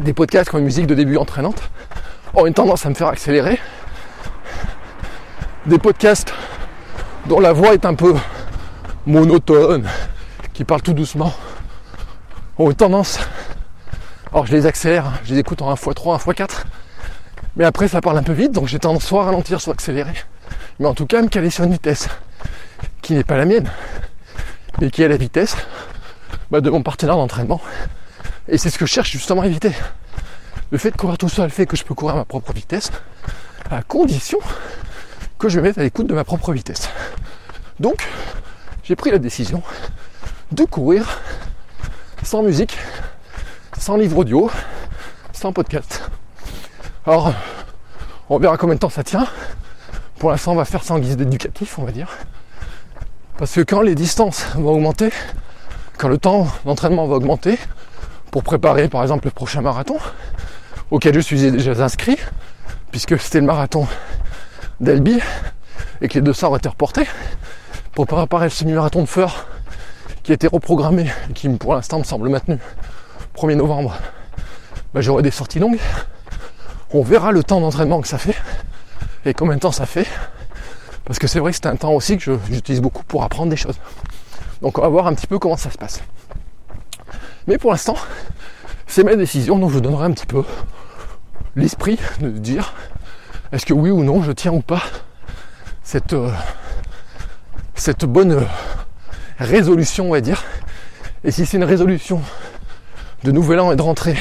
[0.00, 1.62] des podcasts qui ont une musique de début entraînante
[2.34, 3.60] ont une tendance à me faire accélérer.
[5.66, 6.34] Des podcasts
[7.26, 8.16] dont la voix est un peu
[9.06, 9.88] monotone,
[10.54, 11.32] qui parlent tout doucement,
[12.58, 13.20] ont une tendance.
[14.32, 16.64] Alors je les accélère, je les écoute en 1x3, 1x4,
[17.54, 19.74] mais après ça parle un peu vite, donc j'ai tendance soit à ralentir, soit à
[19.74, 20.14] accélérer.
[20.80, 22.08] Mais en tout cas, me caler sur une vitesse
[23.02, 23.70] qui n'est pas la mienne,
[24.80, 25.56] mais qui est la vitesse
[26.50, 27.60] bah, de mon partenaire d'entraînement.
[28.48, 29.72] Et c'est ce que je cherche justement à éviter.
[30.70, 32.90] Le fait de courir tout seul fait que je peux courir à ma propre vitesse.
[33.70, 34.38] à condition
[35.38, 36.88] que je me mette à l'écoute de ma propre vitesse.
[37.80, 38.08] Donc,
[38.82, 39.62] j'ai pris la décision
[40.52, 41.20] de courir
[42.22, 42.76] sans musique,
[43.78, 44.50] sans livre audio,
[45.32, 46.08] sans podcast.
[47.06, 47.32] Alors,
[48.28, 49.26] on verra combien de temps ça tient.
[50.18, 52.08] Pour l'instant, on va faire ça en guise d'éducatif, on va dire.
[53.36, 55.10] Parce que quand les distances vont augmenter,
[55.98, 57.58] quand le temps d'entraînement va augmenter,
[58.30, 59.96] pour préparer par exemple le prochain marathon,
[60.92, 62.16] auquel je suis déjà inscrit,
[62.92, 63.88] puisque c'était le marathon
[64.78, 65.18] d'Elbi,
[66.00, 67.08] et que les 200 ont été reportés,
[67.92, 69.46] pour préparer le semi-marathon de Feur,
[70.22, 72.58] qui a été reprogrammé, et qui pour l'instant me semble maintenu,
[73.36, 73.96] 1er novembre,
[74.92, 75.80] bah, j'aurai des sorties longues.
[76.92, 78.36] On verra le temps d'entraînement que ça fait,
[79.24, 80.06] et combien de temps ça fait,
[81.04, 83.56] parce que c'est vrai que c'est un temps aussi que j'utilise beaucoup pour apprendre des
[83.56, 83.78] choses.
[84.62, 86.02] Donc on va voir un petit peu comment ça se passe.
[87.46, 87.96] Mais pour l'instant,
[88.86, 90.44] c'est ma décision, donc je donnerai un petit peu
[91.56, 92.74] l'esprit de dire
[93.52, 94.82] est-ce que oui ou non je tiens ou pas
[95.82, 96.30] cette, euh,
[97.74, 98.46] cette bonne
[99.38, 100.42] résolution, on va dire.
[101.22, 102.22] Et si c'est une résolution
[103.22, 104.16] de nouvel an et de rentrée,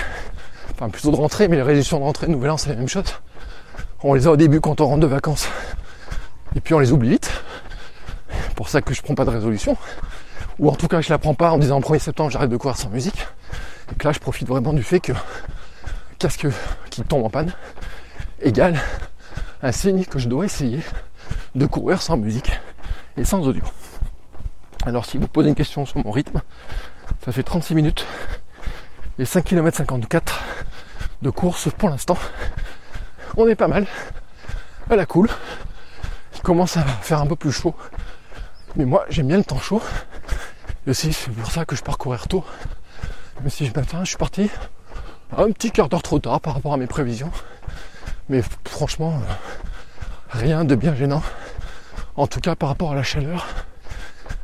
[0.71, 2.75] enfin plutôt de rentrée, mais les résolutions de rentrée et de nouvel an c'est la
[2.75, 3.05] même chose.
[4.03, 5.47] On les a au début quand on rentre de vacances
[6.55, 7.31] et puis on les oublie vite.
[8.55, 9.77] Pour ça que je prends pas de résolution.
[10.59, 12.77] Ou en tout cas je la prends pas en disant 1er septembre j'arrête de courir
[12.77, 13.27] sans musique.
[13.89, 15.13] Et là je profite vraiment du fait que
[16.19, 16.47] casque
[16.89, 17.53] qui tombe en panne
[18.41, 18.79] égale
[19.61, 20.79] un signe que je dois essayer
[21.55, 22.51] de courir sans musique
[23.17, 23.63] et sans audio.
[24.85, 26.41] Alors si vous posez une question sur mon rythme,
[27.23, 28.05] ça fait 36 minutes
[29.19, 30.43] et 5 km 54
[31.21, 32.17] de course pour l'instant.
[33.37, 33.87] On est pas mal.
[34.89, 35.29] À la cool
[36.43, 37.73] commence à faire un peu plus chaud.
[38.75, 39.81] Mais moi, j'aime bien le temps chaud.
[40.85, 42.43] Et aussi, c'est pour ça que je pars courir tôt.
[43.43, 44.49] Mais si je matin, je suis parti
[45.35, 47.31] un petit quart d'heure trop tard par rapport à mes prévisions.
[48.29, 49.19] Mais franchement,
[50.29, 51.23] rien de bien gênant.
[52.15, 53.47] En tout cas, par rapport à la chaleur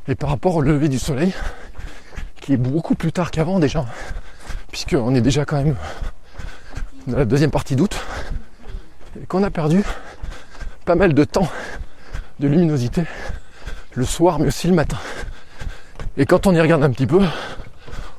[0.08, 1.34] et par rapport au lever du soleil,
[2.42, 3.86] qui est beaucoup plus tard qu'avant déjà,
[4.72, 5.76] puisqu'on est déjà quand même
[7.06, 7.96] dans la deuxième partie d'août,
[9.22, 9.84] et qu'on a perdu
[10.86, 11.48] pas mal de temps
[12.40, 13.04] de luminosité
[13.96, 14.98] le soir mais aussi le matin.
[16.18, 17.22] Et quand on y regarde un petit peu,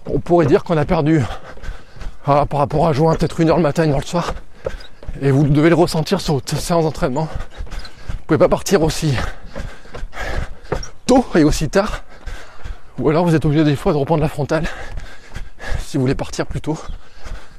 [0.07, 1.23] on pourrait dire qu'on a perdu
[2.27, 4.35] ah, par rapport à juin peut-être une heure le matin, une heure le soir.
[5.23, 7.29] Et vous devez le ressentir sur votre séance d'entraînement.
[8.09, 9.15] Vous pouvez pas partir aussi
[11.07, 12.05] tôt et aussi tard.
[12.99, 14.65] Ou alors vous êtes obligé des fois de reprendre la frontale
[15.81, 16.79] si vous voulez partir plus tôt.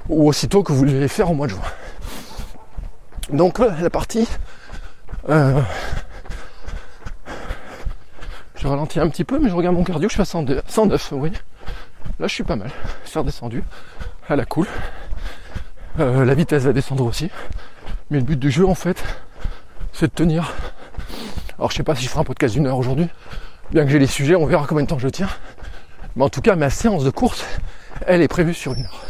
[0.09, 1.61] Ou aussitôt que vous voulez faire au mois de juin.
[3.31, 4.27] Donc la partie
[5.29, 5.61] euh,
[8.61, 11.19] je ralentis un petit peu, mais je regarde mon cardio, je suis à 109, vous
[11.19, 11.33] voyez.
[12.19, 12.69] Là, je suis pas mal.
[13.05, 13.63] C'est redescendu
[14.29, 14.67] à la cool.
[15.99, 17.31] Euh, la vitesse va descendre aussi.
[18.11, 19.03] Mais le but du jeu, en fait,
[19.93, 20.53] c'est de tenir.
[21.57, 23.07] Alors, je sais pas si je ferai un podcast d'une heure aujourd'hui.
[23.71, 25.29] Bien que j'ai les sujets, on verra combien de temps je tiens.
[26.15, 27.43] Mais en tout cas, ma séance de course,
[28.05, 29.01] elle est prévue sur une heure.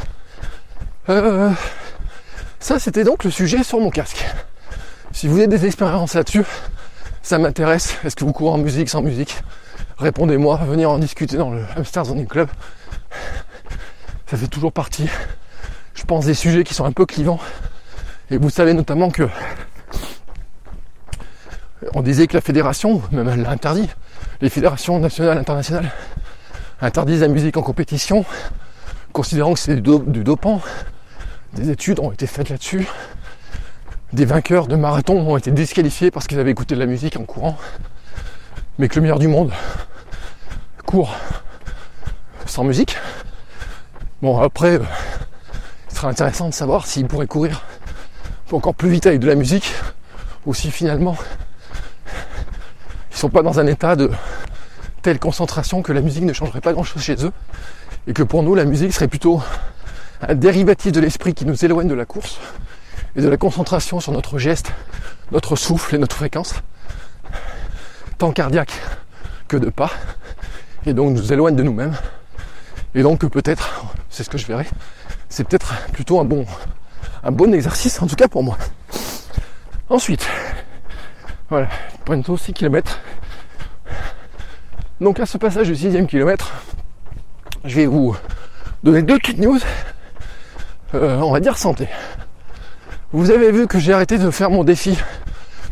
[1.10, 1.52] Euh,
[2.60, 4.26] ça, c'était donc le sujet sur mon casque.
[5.12, 6.46] Si vous avez des expériences là-dessus,
[7.22, 7.96] ça m'intéresse.
[8.04, 9.38] Est-ce que vous courez en musique, sans musique?
[9.98, 12.50] Répondez-moi, venir en discuter dans le Hamster Zoning Club.
[14.28, 15.08] Ça fait toujours partie,
[15.94, 17.40] je pense, des sujets qui sont un peu clivants.
[18.30, 19.28] Et vous savez notamment que
[21.94, 23.90] on disait que la fédération, même elle l'a interdit,
[24.40, 25.92] les fédérations nationales, internationales,
[26.80, 28.24] interdisent la musique en compétition,
[29.14, 30.62] considérant que c'est du, du dopant.
[31.54, 32.88] Des études ont été faites là-dessus
[34.14, 37.24] des vainqueurs de marathon ont été disqualifiés parce qu'ils avaient écouté de la musique en
[37.24, 37.58] courant,
[38.78, 39.52] mais que le meilleur du monde
[40.86, 41.16] court
[42.46, 42.98] sans musique.
[44.22, 44.84] Bon, après, euh,
[45.90, 47.64] sera intéressant de savoir s'il pourrait courir
[48.52, 49.74] encore plus vite avec de la musique,
[50.46, 51.16] ou si finalement
[53.12, 54.12] ils sont pas dans un état de
[55.02, 57.32] telle concentration que la musique ne changerait pas grand chose chez eux,
[58.08, 59.42] et que pour nous la musique serait plutôt
[60.22, 62.40] un dérivatif de l'esprit qui nous éloigne de la course,
[63.16, 64.72] et de la concentration sur notre geste,
[65.32, 66.56] notre souffle et notre fréquence,
[68.18, 68.74] tant cardiaque
[69.48, 69.92] que de pas,
[70.86, 71.96] et donc nous éloigne de nous-mêmes.
[72.96, 74.68] Et donc peut-être, c'est ce que je verrai,
[75.30, 76.46] c'est peut-être plutôt un bon,
[77.24, 78.58] un bon exercice, en tout cas pour moi.
[79.90, 80.28] Ensuite,
[81.50, 81.68] voilà,
[82.06, 83.00] bientôt 6 km.
[85.02, 86.52] Donc à ce passage du 6 kilomètre,
[87.66, 88.16] je vais vous
[88.84, 89.60] donner deux petites news,
[90.94, 91.88] euh, on va dire santé.
[93.14, 94.98] Vous avez vu que j'ai arrêté de faire mon défi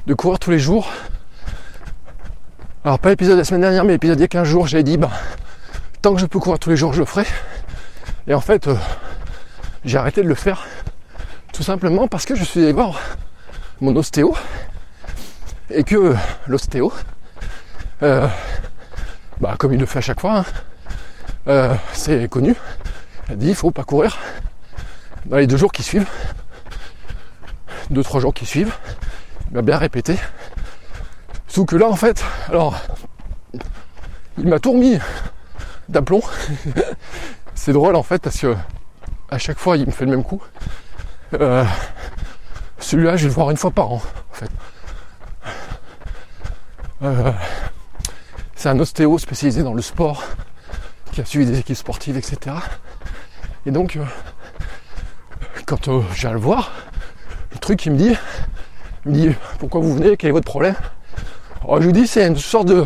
[0.08, 0.92] de courir tous les jours.
[2.84, 4.84] Alors pas l'épisode de la semaine dernière, mais l'épisode il y a 15 jours, j'ai
[4.84, 5.10] dit bah
[6.02, 7.26] tant que je peux courir tous les jours, je le ferai.
[8.28, 8.76] Et en fait, euh,
[9.86, 10.68] j'ai arrêté de le faire
[11.54, 13.00] tout simplement parce que je suis allé voir
[13.80, 14.36] mon ostéo
[15.70, 16.16] et que
[16.46, 16.92] l'ostéo,
[18.04, 18.28] euh,
[19.40, 20.46] bah, comme il le fait à chaque fois, hein,
[21.48, 22.54] euh, c'est connu,
[23.30, 24.18] elle dit il faut pas courir
[25.26, 26.08] dans les deux jours qui suivent,
[27.90, 28.74] deux trois jours qui suivent,
[29.50, 30.16] il m'a bien répété.
[31.48, 32.76] Sauf que là en fait, alors
[34.38, 35.00] il m'a tout remis
[35.90, 36.22] d'aplomb.
[37.56, 38.56] c'est drôle en fait parce que
[39.30, 40.42] à chaque fois il me fait le même coup.
[41.34, 41.66] Euh,
[42.80, 44.52] celui-là je vais le voir une fois par an en fait.
[47.02, 47.32] Euh,
[48.56, 50.24] c'est un ostéo spécialisé dans le sport
[51.14, 52.58] qui a suivi des équipes sportives, etc.
[53.66, 54.04] Et donc, euh,
[55.66, 56.72] quand j'ai à le voir,
[57.52, 58.16] le truc il me dit,
[59.06, 60.76] il me dit pourquoi vous venez, quel est votre problème?
[61.64, 62.86] Alors je lui dis c'est une sorte de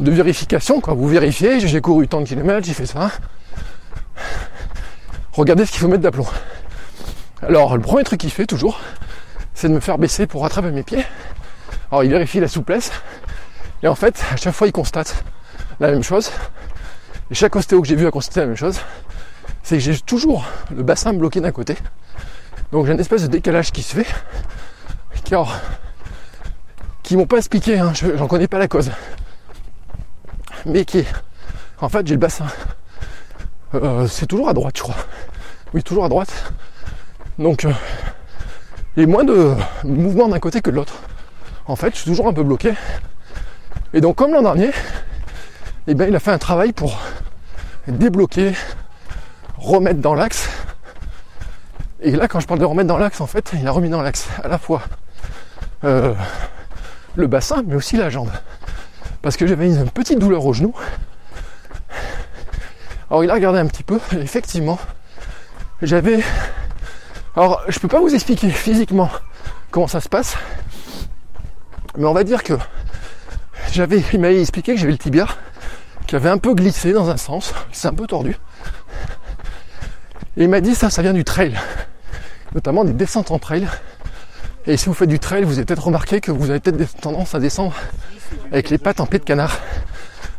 [0.00, 0.94] de vérification quoi.
[0.94, 3.10] Vous vérifiez, j'ai couru tant de kilomètres, j'ai fait ça.
[5.32, 6.26] Regardez ce qu'il faut mettre d'aplomb.
[7.42, 8.80] Alors le premier truc qu'il fait toujours,
[9.54, 11.04] c'est de me faire baisser pour rattraper mes pieds.
[11.90, 12.90] Alors il vérifie la souplesse.
[13.82, 15.22] Et en fait, à chaque fois il constate
[15.80, 16.30] la même chose.
[17.30, 18.80] Et chaque ostéo que j'ai vu a constaté la même chose.
[19.62, 21.76] C'est que j'ai toujours le bassin bloqué d'un côté.
[22.72, 24.06] Donc j'ai une espèce de décalage qui se fait.
[27.02, 28.90] Qui m'ont pas expliqué, hein, j'en connais pas la cause.
[30.64, 31.04] Mais qui.
[31.80, 32.46] En fait j'ai le bassin.
[33.74, 34.96] Euh, c'est toujours à droite je crois.
[35.74, 36.52] Oui toujours à droite.
[37.38, 37.72] Donc euh,
[38.96, 39.54] il y a moins de
[39.84, 40.94] mouvement d'un côté que de l'autre.
[41.66, 42.74] En fait je suis toujours un peu bloqué.
[43.92, 44.70] Et donc comme l'an dernier,
[45.88, 46.98] eh bien, il a fait un travail pour
[47.86, 48.52] débloquer,
[49.56, 50.48] remettre dans l'axe.
[52.00, 54.02] Et là, quand je parle de remettre dans l'axe, en fait, il a remis dans
[54.02, 54.82] l'axe à la fois
[55.84, 56.14] euh,
[57.14, 58.30] le bassin, mais aussi la jambe.
[59.22, 60.74] Parce que j'avais une petite douleur au genou.
[63.10, 64.78] Alors il a regardé un petit peu, effectivement,
[65.80, 66.22] j'avais.
[67.36, 69.08] Alors je peux pas vous expliquer physiquement
[69.70, 70.36] comment ça se passe,
[71.96, 72.54] mais on va dire que
[73.72, 75.26] j'avais, il m'avait expliqué que j'avais le tibia
[76.06, 78.36] qui avait un peu glissé dans un sens, s'est un peu tordu.
[80.36, 81.58] Et il m'a dit ça, ça vient du trail,
[82.54, 83.66] notamment des descentes en trail.
[84.66, 87.34] Et si vous faites du trail, vous avez peut-être remarqué que vous avez peut-être tendance
[87.34, 87.74] à descendre
[88.50, 89.58] avec les pattes en pied de canard.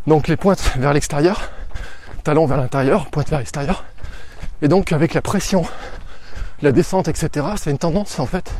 [0.05, 1.49] Donc les pointes vers l'extérieur,
[2.23, 3.85] talons vers l'intérieur, pointes vers l'extérieur.
[4.61, 5.65] Et donc avec la pression,
[6.61, 8.51] la descente, etc., c'est une tendance en fait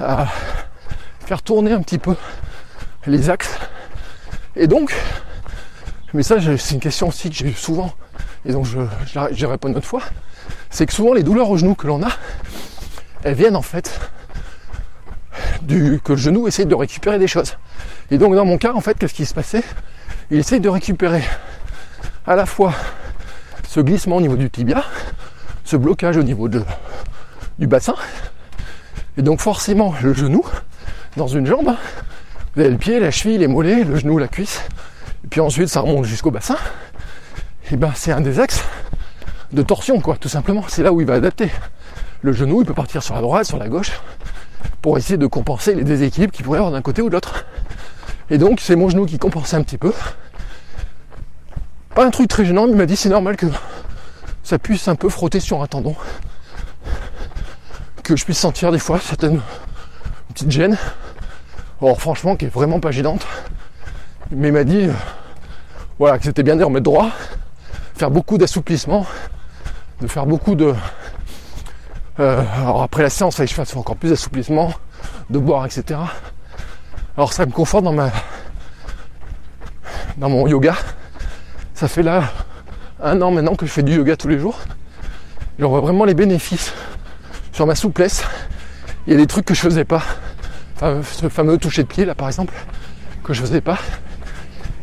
[0.00, 0.26] à
[1.26, 2.14] faire tourner un petit peu
[3.06, 3.58] les axes.
[4.56, 4.94] Et donc,
[6.14, 7.92] mais ça, c'est une question aussi que j'ai eu souvent,
[8.46, 8.80] et donc je,
[9.32, 10.02] je, réponds une autre fois,
[10.70, 12.10] c'est que souvent les douleurs au genou que l'on a,
[13.24, 14.00] elles viennent en fait
[15.62, 17.56] du, que le genou essaye de récupérer des choses.
[18.10, 19.62] Et donc dans mon cas, en fait, qu'est-ce qui se passait?
[20.30, 21.22] Il essaye de récupérer
[22.26, 22.74] à la fois
[23.66, 24.84] ce glissement au niveau du tibia,
[25.64, 27.94] ce blocage au niveau du bassin,
[29.16, 30.44] et donc forcément le genou
[31.16, 31.74] dans une jambe,
[32.54, 34.62] vous avez le pied, la cheville, les mollets, le genou, la cuisse,
[35.24, 36.56] et puis ensuite ça remonte jusqu'au bassin,
[37.70, 38.64] et ben c'est un des axes
[39.52, 40.64] de torsion quoi, tout simplement.
[40.68, 41.50] C'est là où il va adapter.
[42.22, 44.00] Le genou, il peut partir sur la droite, sur la gauche,
[44.82, 47.46] pour essayer de compenser les déséquilibres qu'il pourrait avoir d'un côté ou de l'autre.
[48.30, 49.92] Et donc c'est mon genou qui compensait un petit peu.
[51.94, 53.46] Pas un truc très gênant, mais il m'a dit c'est normal que
[54.42, 55.94] ça puisse un peu frotter sur un tendon.
[58.02, 59.40] Que je puisse sentir des fois certaines
[60.32, 60.76] petites gênes.
[61.80, 63.26] Or franchement qui est vraiment pas gênante
[64.30, 64.88] mais il m'a dit
[65.98, 67.10] voilà, que c'était bien de remettre droit,
[67.96, 69.06] faire beaucoup d'assouplissement,
[70.00, 70.74] de faire beaucoup de.
[72.20, 74.72] Euh, alors après la séance, je fasse encore plus d'assouplissement,
[75.30, 76.00] de boire, etc.
[77.16, 78.10] Alors ça me conforte dans ma
[80.16, 80.74] dans mon yoga.
[81.74, 82.24] Ça fait là
[83.02, 84.58] un an maintenant que je fais du yoga tous les jours.
[85.58, 86.72] J'en vois vraiment les bénéfices
[87.52, 88.24] sur ma souplesse.
[89.06, 90.02] Il y a des trucs que je faisais pas.
[90.80, 92.54] Ce fameux toucher de pied là par exemple,
[93.24, 93.78] que je faisais pas.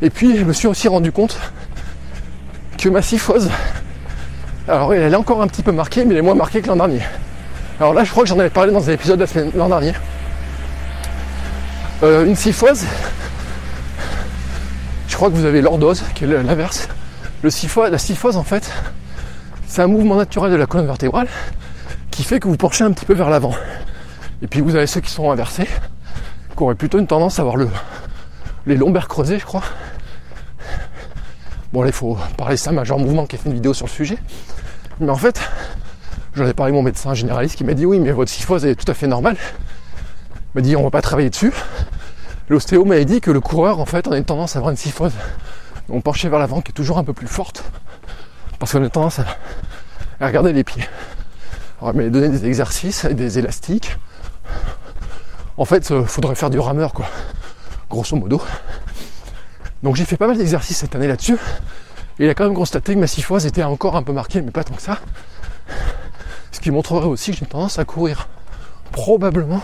[0.01, 1.39] Et puis je me suis aussi rendu compte
[2.77, 3.49] que ma syphose,
[4.67, 6.75] alors elle est encore un petit peu marquée, mais elle est moins marquée que l'an
[6.75, 7.01] dernier.
[7.79, 9.93] Alors là, je crois que j'en avais parlé dans un épisode de l'an dernier.
[12.03, 12.85] Euh, une syphose,
[15.07, 16.89] je crois que vous avez l'ordose, qui est l'inverse.
[17.41, 17.49] Le
[17.89, 18.71] la syphose, en fait,
[19.67, 21.27] c'est un mouvement naturel de la colonne vertébrale
[22.11, 23.53] qui fait que vous penchez un petit peu vers l'avant.
[24.41, 25.67] Et puis vous avez ceux qui sont inversés,
[26.55, 27.69] qui auraient plutôt une tendance à avoir le,
[28.65, 29.63] les lombaires creusés, je crois.
[31.75, 33.91] Bon, là, il faut parler ça, Major Mouvement qui a fait une vidéo sur le
[33.91, 34.17] sujet.
[35.01, 35.41] Mais en fait,
[36.33, 38.75] j'en ai parlé à mon médecin généraliste qui m'a dit oui, mais votre syphose est
[38.75, 39.35] tout à fait normale.
[40.31, 41.51] Il m'a dit on va pas travailler dessus.
[42.47, 44.77] L'ostéo m'a dit que le coureur, en fait, on a une tendance à avoir une
[44.77, 45.11] syphose.
[45.89, 47.65] On penchait vers l'avant qui est toujours un peu plus forte.
[48.57, 49.25] Parce qu'on a tendance à,
[50.25, 50.87] regarder les pieds.
[51.81, 53.97] On va donner des exercices des élastiques.
[55.57, 57.07] En fait, il faudrait faire du rameur, quoi.
[57.89, 58.41] Grosso modo.
[59.85, 61.37] Donc j'ai fait pas mal d'exercices cette année là-dessus.
[62.17, 64.49] Et il a quand même constaté que ma syphose était encore un peu marquée, mais
[64.49, 64.97] pas tant que ça.
[66.51, 68.27] Ce qui montrerait aussi que j'ai tendance à courir
[68.91, 69.61] probablement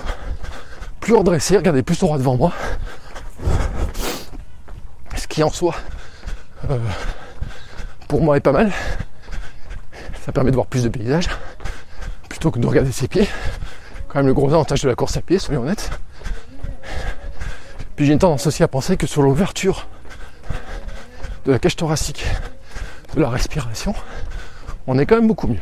[0.99, 2.53] plus redressé, regarder plus droit devant moi.
[5.15, 5.73] Ce qui en soi,
[6.69, 6.77] euh,
[8.07, 8.71] pour moi, est pas mal.
[10.23, 11.29] Ça permet de voir plus de paysages
[12.29, 13.27] plutôt que de regarder ses pieds.
[14.07, 15.89] Quand même le gros avantage de la course à pied, soyons honnêtes.
[17.95, 19.87] Puis j'ai une tendance aussi à penser que sur l'ouverture
[21.45, 22.25] de la cage thoracique,
[23.15, 23.93] de la respiration,
[24.87, 25.59] on est quand même beaucoup mieux.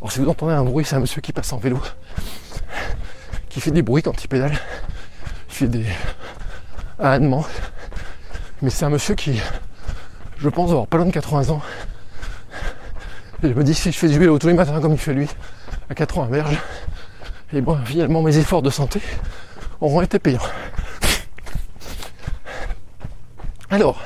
[0.00, 1.80] Alors si vous entendez un bruit, c'est un monsieur qui passe en vélo,
[3.48, 4.52] qui fait des bruits quand il pédale,
[5.48, 5.86] il fait des
[6.98, 7.44] ânements.
[8.62, 9.40] Mais c'est un monsieur qui,
[10.38, 11.62] je pense, avoir pas loin de 80 ans.
[13.42, 15.14] Et je me dis si je fais du vélo tous les matins comme il fait
[15.14, 15.28] lui,
[15.88, 16.58] à 80 berges,
[17.52, 19.00] et bon, finalement mes efforts de santé
[19.80, 20.40] auront été payants.
[23.72, 24.02] Alors,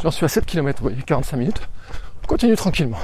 [0.00, 1.60] j'en suis à 7 km, vous voyez, 45 minutes.
[2.22, 2.98] On continue tranquillement.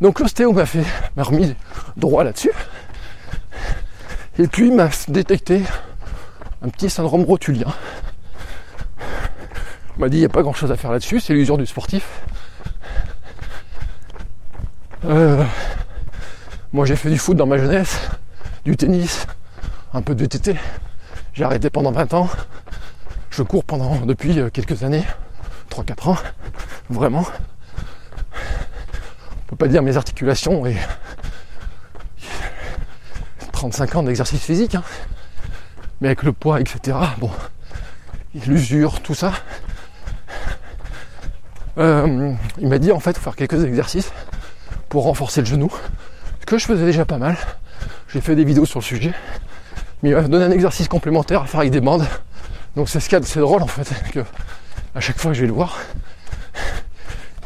[0.00, 1.54] Donc l'ostéo m'a fait, m'a remis
[1.98, 2.50] droit là-dessus.
[4.38, 5.62] Et puis il m'a détecté
[6.62, 7.68] un petit syndrome rotulien.
[9.96, 11.66] Il m'a dit il n'y a pas grand chose à faire là-dessus, c'est l'usure du
[11.66, 12.22] sportif.
[15.04, 15.44] Euh,
[16.72, 18.08] moi j'ai fait du foot dans ma jeunesse,
[18.64, 19.26] du tennis,
[19.92, 20.56] un peu de VTT.
[21.34, 22.30] J'ai arrêté pendant 20 ans.
[23.32, 25.04] Je cours pendant depuis euh, quelques années,
[25.70, 26.18] 3-4 ans,
[26.90, 27.24] vraiment.
[28.34, 30.76] On peut pas dire mes articulations et
[33.52, 34.82] 35 ans d'exercice physique, hein.
[36.00, 36.98] mais avec le poids, etc.
[37.18, 37.30] Bon,
[38.46, 39.32] l'usure, tout ça.
[41.78, 44.12] Euh, il m'a dit en fait faire quelques exercices
[44.90, 45.72] pour renforcer le genou,
[46.46, 47.38] que je faisais déjà pas mal.
[48.08, 49.14] J'ai fait des vidéos sur le sujet,
[50.02, 52.06] mais il m'a donné un exercice complémentaire à faire avec des bandes
[52.76, 54.24] donc c'est ce qu'il c'est drôle en fait, que
[54.94, 55.78] à chaque fois que je vais le voir,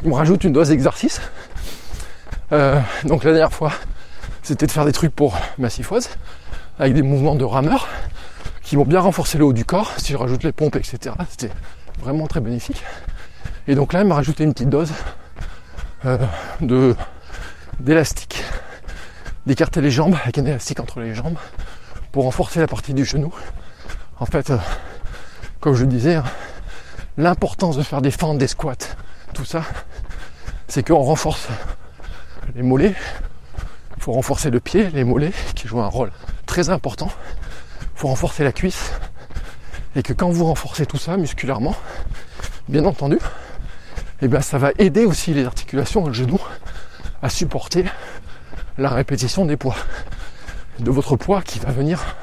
[0.02, 1.20] il me rajoute une dose d'exercice.
[2.52, 3.72] Euh, donc la dernière fois,
[4.42, 6.08] c'était de faire des trucs pour ma syphose,
[6.78, 7.88] avec des mouvements de rameur,
[8.62, 11.14] qui vont bien renforcer le haut du corps, si je rajoute les pompes, etc.
[11.28, 11.52] C'était
[12.00, 12.84] vraiment très bénéfique.
[13.68, 14.92] Et donc là, il m'a rajouté une petite dose
[16.04, 16.18] euh,
[16.60, 16.94] de
[17.80, 18.42] d'élastique,
[19.46, 21.36] d'écarter les jambes, avec un élastique entre les jambes,
[22.12, 23.34] pour renforcer la partie du genou.
[24.18, 24.58] En fait, euh,
[25.60, 26.24] comme je disais, hein,
[27.16, 28.76] l'importance de faire des fentes, des squats,
[29.34, 29.62] tout ça,
[30.68, 31.48] c'est qu'on renforce
[32.54, 32.94] les mollets,
[33.96, 36.12] il faut renforcer le pied, les mollets, qui jouent un rôle
[36.46, 37.10] très important,
[37.82, 38.92] il faut renforcer la cuisse,
[39.94, 41.74] et que quand vous renforcez tout ça musculairement,
[42.68, 46.40] bien entendu, et eh bien ça va aider aussi les articulations, le genou,
[47.22, 47.84] à supporter
[48.78, 49.76] la répétition des poids,
[50.78, 52.16] de votre poids qui va venir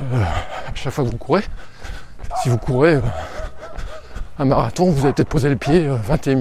[0.00, 1.44] euh, à chaque fois que vous courez,
[2.40, 3.00] si vous courez euh,
[4.38, 6.38] un marathon, vous allez peut-être poser le pied 21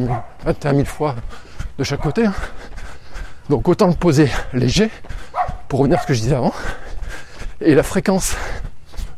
[0.48, 1.16] euh, 000, fois
[1.78, 2.26] de chaque côté.
[2.26, 2.34] Hein.
[3.50, 4.90] Donc autant le poser léger,
[5.68, 6.54] pour revenir à ce que je disais avant.
[7.60, 8.36] Et la fréquence,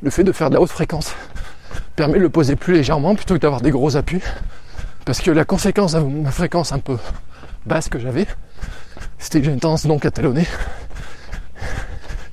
[0.02, 1.14] le fait de faire de la haute fréquence,
[1.96, 4.22] permet de le poser plus légèrement plutôt que d'avoir des gros appuis.
[5.06, 6.98] Parce que la conséquence de ma fréquence un peu
[7.66, 8.26] basse que j'avais,
[9.20, 10.48] c'était que j'ai une tendance donc à talonner.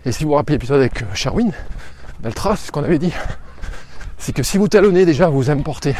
[0.05, 1.53] Et si vous vous rappelez l'épisode avec Sherwin,
[2.20, 3.12] Beltra, c'est ce qu'on avait dit
[4.20, 5.96] c'est que si vous talonnez déjà, vous importez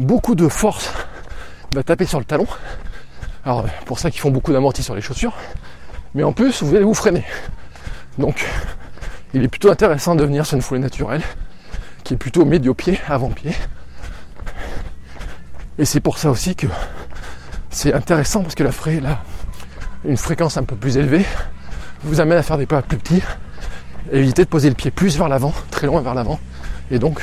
[0.00, 0.92] beaucoup de force
[1.72, 2.46] va taper sur le talon.
[3.44, 5.34] Alors pour ça qu'ils font beaucoup d'amortis sur les chaussures.
[6.14, 7.24] Mais en plus, vous allez vous freiner.
[8.18, 8.44] Donc
[9.32, 11.22] il est plutôt intéressant de venir sur une foulée naturelle
[12.02, 13.54] qui est plutôt médio-pied, avant-pied.
[15.78, 16.66] Et c'est pour ça aussi que
[17.70, 19.22] c'est intéressant parce que la frais là,
[20.04, 21.24] une fréquence un peu plus élevée
[22.02, 23.22] vous amène à faire des pas plus petits.
[24.10, 26.40] Et éviter de poser le pied plus vers l'avant, très loin vers l'avant,
[26.90, 27.20] et donc,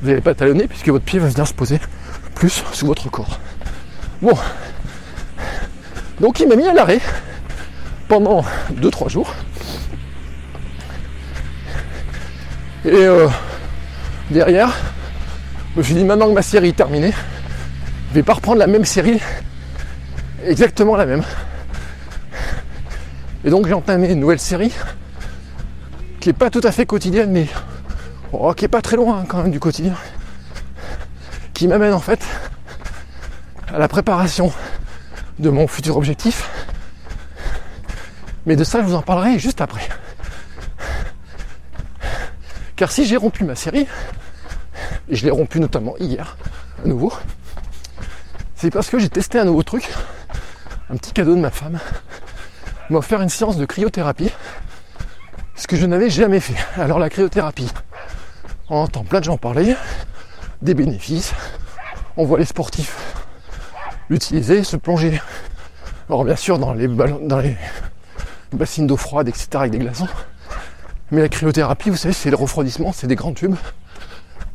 [0.00, 1.80] vous n'allez pas talonner puisque votre pied va venir se poser
[2.34, 3.38] plus sous votre corps.
[4.22, 4.36] Bon.
[6.20, 7.00] Donc il m'a mis à l'arrêt
[8.08, 9.32] pendant 2-3 jours.
[12.84, 13.28] Et euh,
[14.30, 14.70] derrière,
[15.74, 17.12] je me suis dit maintenant que ma série est terminée,
[18.10, 19.20] je vais pas reprendre la même série,
[20.44, 21.22] exactement la même.
[23.44, 24.72] Et donc j'ai entamé une nouvelle série
[26.20, 27.46] qui est pas tout à fait quotidienne mais
[28.32, 29.94] oh, qui est pas très loin quand même du quotidien,
[31.54, 32.24] qui m'amène en fait
[33.72, 34.52] à la préparation
[35.38, 36.50] de mon futur objectif.
[38.46, 39.86] Mais de ça, je vous en parlerai juste après.
[42.76, 43.86] Car si j'ai rompu ma série,
[45.08, 46.36] et je l'ai rompu notamment hier,
[46.84, 47.12] à nouveau,
[48.54, 49.88] C'est parce que j'ai testé un nouveau truc,
[50.90, 51.78] un petit cadeau de ma femme,
[52.90, 54.30] m'a offert une séance de cryothérapie,
[55.54, 56.56] ce que je n'avais jamais fait.
[56.80, 57.70] Alors la cryothérapie,
[58.70, 59.74] on entend plein de gens parler,
[60.62, 61.32] des bénéfices,
[62.16, 62.96] on voit les sportifs
[64.08, 65.20] l'utiliser, se plonger.
[66.08, 66.88] Alors bien sûr dans les,
[68.52, 69.48] bassines d'eau froide, etc.
[69.54, 70.08] avec des glaçons.
[71.10, 73.56] Mais la cryothérapie, vous savez, c'est le refroidissement, c'est des grands tubes.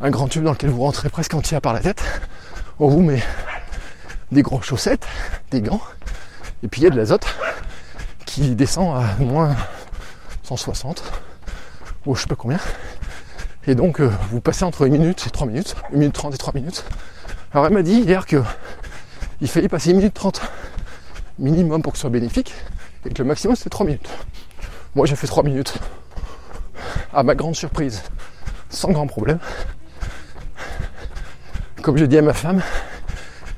[0.02, 2.04] Un grand tube dans lequel vous rentrez presque entier par la tête.
[2.80, 3.24] On vous met
[4.32, 5.08] des grosses chaussettes,
[5.52, 5.82] des gants,
[6.64, 7.26] et puis il y a de l'azote
[8.26, 9.56] qui descend à moins
[10.44, 11.04] 160,
[12.06, 12.60] ou je sais pas combien.
[13.66, 16.38] Et donc euh, vous passez entre 1 minute et 3 minutes, 1 minute 30 et
[16.38, 16.84] 3 minutes.
[17.54, 18.44] Alors elle m'a dit hier que
[19.40, 20.42] il fallait passer 1 minute 30
[21.40, 22.54] minimum pour que ce soit bénéfique,
[23.06, 24.10] et que le maximum c'était 3 minutes.
[24.96, 25.76] Moi j'ai fait 3 minutes.
[27.14, 28.04] À ma grande surprise,
[28.70, 29.40] sans grand problème.
[31.82, 32.62] Comme je dis à ma femme,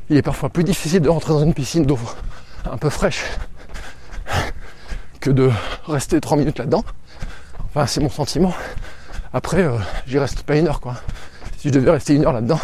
[0.09, 1.99] il est parfois plus difficile de rentrer dans une piscine d'eau
[2.69, 3.23] un peu fraîche
[5.19, 5.49] que de
[5.87, 6.83] rester 3 minutes là-dedans.
[7.69, 8.53] Enfin, c'est mon sentiment.
[9.35, 9.77] Après, euh,
[10.07, 10.95] j'y reste pas une heure, quoi.
[11.57, 12.59] Si je devais rester une heure là-dedans,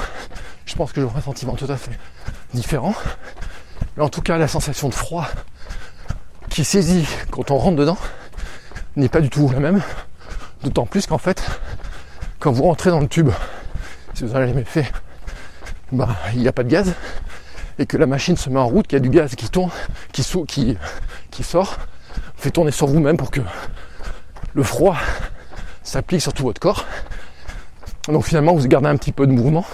[0.66, 1.92] je pense que j'aurais un sentiment tout à fait
[2.54, 2.96] différent.
[3.98, 5.28] Mais en tout cas, la sensation de froid
[6.50, 7.98] qui saisit quand on rentre dedans
[8.96, 9.82] n'est pas du tout la même.
[10.64, 11.46] D'autant plus qu'en fait,
[12.40, 13.32] quand vous rentrez dans le tube,
[14.14, 14.90] si vous en avez fait,
[15.92, 16.94] bah, il n'y a pas de gaz
[17.80, 19.72] et que la machine se met en route, qu'il y a du gaz qui tourne,
[20.14, 20.78] qui,
[21.32, 21.80] qui sort,
[22.38, 23.42] fait tourner sur vous-même pour que
[24.54, 24.96] le froid
[25.84, 26.86] s'applique sur tout votre corps.
[28.08, 29.66] Donc finalement, vous gardez un petit peu de mouvement,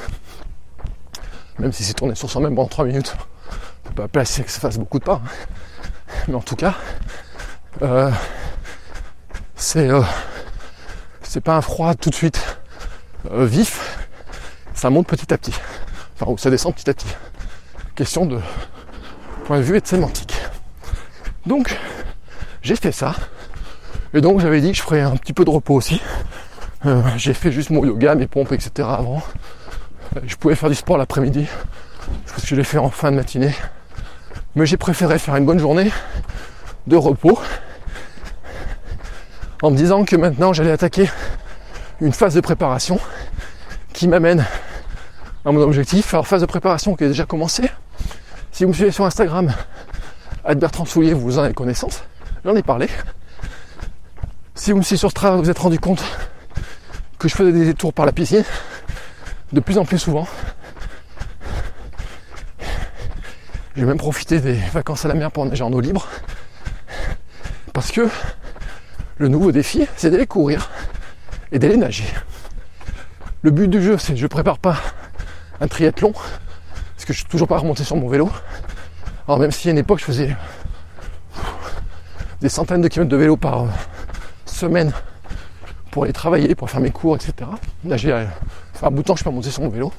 [1.60, 3.16] même si c'est tourné sur soi-même pendant 3 minutes.
[3.86, 5.22] On peut pas placer que ça fasse beaucoup de pas.
[5.24, 5.30] Hein.
[6.28, 6.76] Mais en tout cas,
[7.82, 8.12] euh,
[9.56, 10.02] c'est euh,
[11.22, 12.60] c'est pas un froid tout de suite
[13.32, 13.98] euh, vif,
[14.74, 15.54] ça monte petit à petit.
[16.16, 17.08] Enfin, ou ça descend petit à petit.
[17.96, 18.40] Question de
[19.46, 20.36] point de vue et de sémantique.
[21.46, 21.78] Donc,
[22.62, 23.16] j'ai fait ça.
[24.14, 26.02] Et donc, j'avais dit que je ferais un petit peu de repos aussi.
[26.86, 28.88] Euh, j'ai fait juste mon yoga, mes pompes, etc.
[28.92, 29.22] avant.
[30.16, 31.48] Euh, je pouvais faire du sport l'après-midi.
[32.28, 33.54] Parce que je l'ai fait en fin de matinée.
[34.56, 35.92] Mais j'ai préféré faire une bonne journée
[36.88, 37.40] de repos.
[39.62, 41.10] En me disant que maintenant j'allais attaquer
[42.00, 43.00] une phase de préparation
[43.92, 44.46] qui m'amène
[45.46, 46.14] à mon objectif.
[46.14, 47.64] Alors phase de préparation qui a déjà commencé.
[48.52, 49.52] Si vous me suivez sur Instagram,
[50.56, 52.04] Bertrand Soulier, vous en avez connaissance.
[52.46, 52.88] J'en ai parlé.
[54.58, 56.04] Si vous me suivez sur Strava, vous vous êtes rendu compte
[57.20, 58.44] que je faisais des détours par la piscine
[59.54, 60.28] de plus en plus souvent.
[63.76, 66.08] J'ai même profité des vacances à la mer pour nager en eau libre.
[67.72, 68.10] Parce que
[69.20, 70.72] le nouveau défi, c'est d'aller courir
[71.52, 72.12] et d'aller nager.
[73.44, 74.78] Le but du jeu, c'est que je prépare pas
[75.62, 78.32] un triathlon, parce que je suis toujours pas remonté sur mon vélo.
[79.28, 80.36] Alors même si à une époque je faisais
[82.42, 83.68] des centaines de kilomètres de vélo par
[84.58, 84.92] semaine
[85.92, 87.34] pour aller travailler, pour faire mes cours, etc.
[87.84, 88.26] Nager, euh,
[88.82, 89.92] un bout de temps je pas monté sur mon vélo.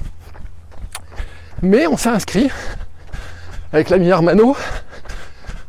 [1.61, 2.49] Mais on s'est inscrit
[3.73, 4.55] avec l'ami Armano,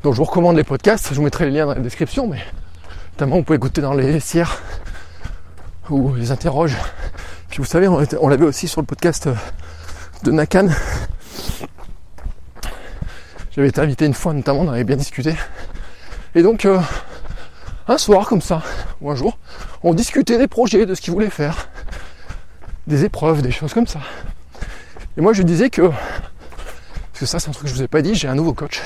[0.03, 2.41] dont je vous recommande les podcasts, je vous mettrai les liens dans la description, mais
[3.12, 4.62] notamment vous pouvez écouter dans les vestiaires
[5.88, 6.76] ou les interroges
[7.51, 9.34] puis vous savez, on, l'avait aussi sur le podcast euh,
[10.22, 10.68] de Nakan.
[13.51, 15.34] J'avais été invité une fois notamment, on avait bien discuté.
[16.36, 16.78] Et donc, euh,
[17.91, 18.62] un soir comme ça,
[19.01, 19.36] ou un jour,
[19.82, 21.68] on discutait des projets, de ce qu'ils voulaient faire,
[22.86, 23.99] des épreuves, des choses comme ça.
[25.16, 27.88] Et moi je disais que, parce que ça c'est un truc que je vous ai
[27.88, 28.80] pas dit, j'ai un nouveau coach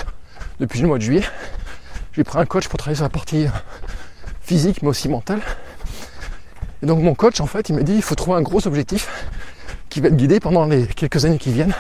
[0.58, 1.24] depuis le mois de juillet.
[2.14, 3.46] J'ai pris un coach pour travailler sur la partie
[4.40, 5.40] physique mais aussi mentale.
[6.82, 9.08] Et donc mon coach, en fait, il m'a dit, il faut trouver un gros objectif
[9.90, 11.74] qui va te guider pendant les quelques années qui viennent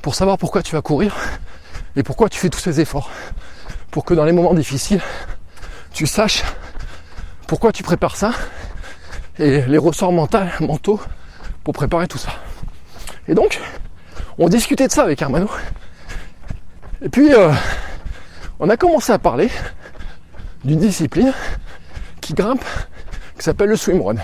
[0.00, 1.14] pour savoir pourquoi tu vas courir
[1.94, 3.10] et pourquoi tu fais tous ces efforts.
[3.92, 5.02] Pour que dans les moments difficiles,
[5.92, 6.42] tu saches
[7.46, 8.32] pourquoi tu prépares ça
[9.38, 11.00] et les ressorts mentaux,
[11.64, 12.30] pour préparer tout ça.
[13.28, 13.60] Et donc,
[14.38, 15.48] on discutait de ça avec Hermano.
[17.00, 17.52] Et puis, euh,
[18.58, 19.50] on a commencé à parler
[20.64, 21.32] d'une discipline
[22.20, 22.64] qui grimpe
[23.42, 24.16] s'appelle le swimrun.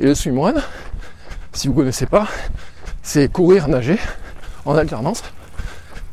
[0.00, 0.54] Et le swimrun,
[1.52, 2.26] si vous ne connaissez pas,
[3.02, 3.98] c'est courir, nager
[4.64, 5.22] en alternance.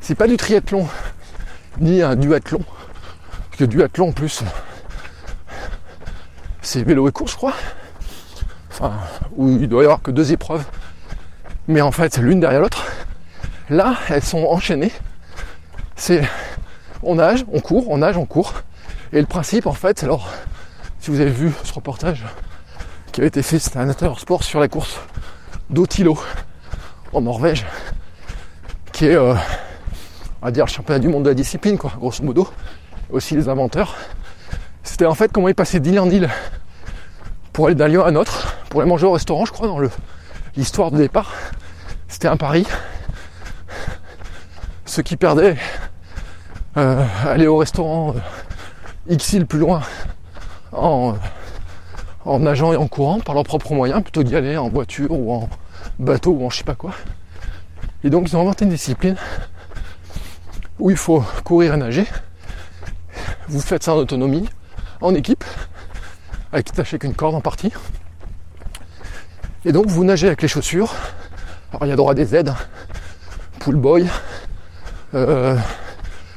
[0.01, 0.87] C'est pas du triathlon
[1.79, 2.59] ni un duathlon.
[2.59, 4.43] Parce que duathlon en plus,
[6.67, 7.53] c'est vélo et course, je crois.
[8.69, 8.91] Enfin,
[9.37, 10.65] où il doit y avoir que deux épreuves.
[11.69, 12.85] Mais en fait, l'une derrière l'autre.
[13.69, 14.91] Là, elles sont enchaînées.
[15.95, 16.27] C'est
[17.03, 18.53] on nage, on court, on nage, on court.
[19.13, 20.29] Et le principe, en fait, alors
[20.99, 22.25] si vous avez vu ce reportage
[23.13, 24.99] qui avait été fait, c'était un intérieur sport sur la course
[25.69, 26.19] d'Otilo
[27.13, 27.65] en Norvège,
[28.91, 29.35] qui est euh,
[30.41, 32.49] on va dire le championnat du monde de la discipline, quoi, grosso modo,
[33.09, 33.95] aussi les inventeurs.
[34.87, 36.29] C'était en fait comment ils passaient d'île en île
[37.51, 39.79] pour aller d'un lieu à un autre, pour aller manger au restaurant, je crois, dans
[40.55, 41.33] l'histoire de départ.
[42.07, 42.65] C'était un pari.
[44.85, 45.57] Ceux qui perdaient
[46.77, 49.81] euh, aller au restaurant euh, X îles plus loin
[50.71, 51.15] en,
[52.23, 55.33] en nageant et en courant par leurs propres moyens plutôt d'y aller en voiture ou
[55.33, 55.49] en
[55.99, 56.91] bateau ou en je sais pas quoi.
[58.05, 59.17] Et donc ils ont inventé une discipline
[60.79, 62.05] où il faut courir et nager.
[63.49, 64.47] Vous faites ça en autonomie,
[65.01, 65.43] en équipe,
[66.51, 67.71] avec attaché qu'une corde en partie.
[69.65, 70.93] Et donc vous nagez avec les chaussures.
[71.71, 72.53] Alors il y a droit des aides,
[73.59, 74.07] pull boy,
[75.13, 75.57] euh,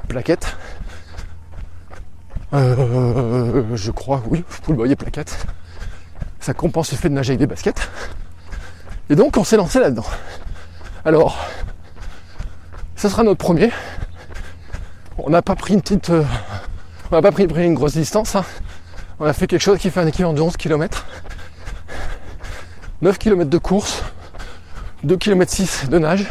[0.09, 0.57] plaquettes.
[2.53, 5.47] Euh, je crois, oui, pull boy et plaquettes.
[6.41, 7.89] Ça compense le fait de nager avec des baskets.
[9.09, 10.07] Et donc on s'est lancé là-dedans.
[11.05, 11.39] Alors,
[12.97, 13.71] ça sera notre premier.
[15.19, 16.11] On n'a pas pris une petite.
[16.11, 16.25] Euh,
[17.11, 18.37] on n'a pas pris, une grosse distance.
[18.37, 18.45] Hein.
[19.19, 21.07] On a fait quelque chose qui fait un équivalent de 11 km.
[23.03, 24.03] 9 km de course,
[25.05, 26.27] 2 km 6 de nage.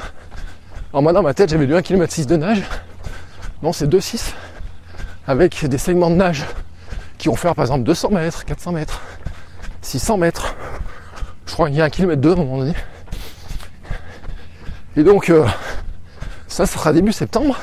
[0.91, 2.63] Alors moi dans ma tête j'avais lu 1 km 6 de nage.
[3.61, 4.33] Non c'est 2,6
[5.27, 6.45] avec des segments de nage
[7.17, 9.01] qui vont faire par exemple 200 mètres, 400 mètres,
[9.81, 10.55] 600 mètres.
[11.45, 12.73] Je crois qu'il y a 1 km 2 à un moment donné.
[14.95, 15.45] Et donc euh,
[16.47, 17.57] ça, ça sera début septembre.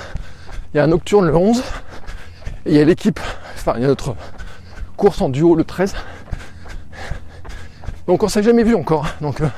[0.75, 1.63] Il y a un nocturne le 11.
[2.69, 3.21] Il y a l'équipe,
[3.55, 4.17] enfin il y a notre
[4.97, 5.95] course en duo le 13.
[8.09, 9.07] Donc on s'est jamais vu encore.
[9.21, 9.49] Donc euh,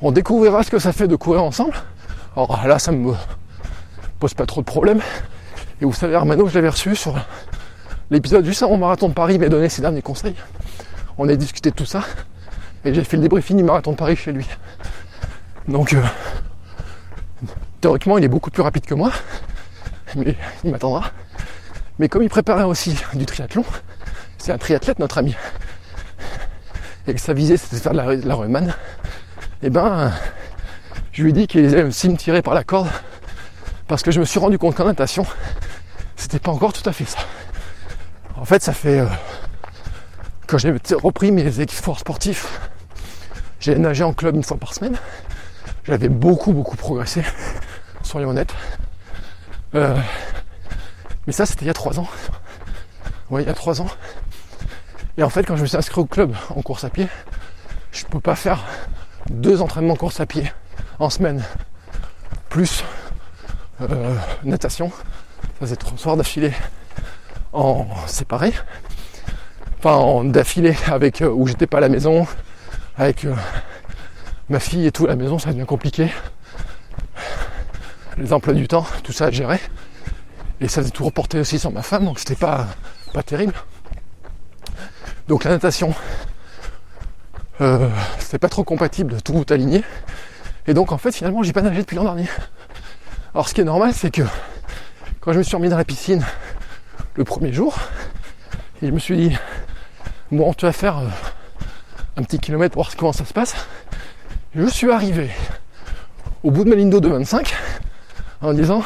[0.00, 1.74] on découvrira ce que ça fait de courir ensemble.
[2.36, 3.14] Alors là ça me
[4.18, 5.00] pose pas trop de problèmes.
[5.80, 7.14] Et vous savez Armano, je l'avais reçu sur
[8.10, 10.34] l'épisode juste avant marathon de Paris, il m'a donné ses derniers conseils.
[11.18, 12.02] On a discuté de tout ça.
[12.84, 14.46] Et j'ai fait le débriefing du marathon de Paris chez lui.
[15.68, 16.02] Donc euh,
[17.80, 19.12] théoriquement il est beaucoup plus rapide que moi.
[20.16, 20.34] Mais
[20.64, 21.12] il m'attendra.
[21.98, 23.64] Mais comme il préparait aussi du triathlon,
[24.38, 25.34] c'est un triathlète notre ami
[27.06, 28.66] et que sa visée c'était de faire de la, la
[29.62, 30.12] et eh ben
[31.12, 32.88] je lui ai dit qu'il allait aussi me tirer par la corde
[33.88, 35.26] parce que je me suis rendu compte qu'en natation
[36.16, 37.18] c'était pas encore tout à fait ça.
[38.36, 39.06] En fait ça fait euh,
[40.46, 42.60] quand j'ai repris mes efforts sportifs,
[43.60, 44.96] j'ai nagé en club une fois par semaine.
[45.84, 47.22] J'avais beaucoup beaucoup progressé,
[48.02, 48.54] soyons honnêtes.
[49.74, 49.96] Euh,
[51.26, 52.08] mais ça c'était il y a trois ans.
[53.30, 53.88] Ouais, il y a trois ans.
[55.16, 57.08] Et en fait, quand je me suis inscrit au club en course à pied,
[57.92, 58.64] je ne peux pas faire
[59.30, 60.52] deux entraînements course à pied
[60.98, 61.42] en semaine,
[62.48, 62.84] plus
[63.80, 64.14] euh,
[64.44, 64.90] natation.
[64.90, 66.52] Ça faisait trois soirs d'affilée
[67.52, 68.52] en séparé.
[69.78, 72.26] Enfin, en d'affilée avec euh, où j'étais pas à la maison,
[72.96, 73.34] avec euh,
[74.48, 76.10] ma fille et tout à la maison, ça devient compliqué.
[78.18, 79.60] Les emplois du temps, tout ça à gérer.
[80.60, 82.66] Et ça faisait tout reporter aussi sur ma femme, donc c'était pas,
[83.12, 83.54] pas terrible.
[85.28, 85.94] Donc la natation,
[87.60, 87.88] euh,
[88.18, 89.82] c'est pas trop compatible de tout aligner.
[90.66, 92.28] Et donc en fait finalement j'ai pas nagé depuis l'an dernier.
[93.34, 94.22] Alors ce qui est normal c'est que
[95.20, 96.24] quand je me suis remis dans la piscine
[97.14, 97.76] le premier jour,
[98.82, 99.36] et je me suis dit
[100.30, 101.08] bon tu vas faire euh,
[102.16, 103.54] un petit kilomètre pour voir comment ça se passe.
[104.54, 105.30] Je suis arrivé
[106.42, 107.54] au bout de ma ligne d'eau de 25
[108.42, 108.82] en disant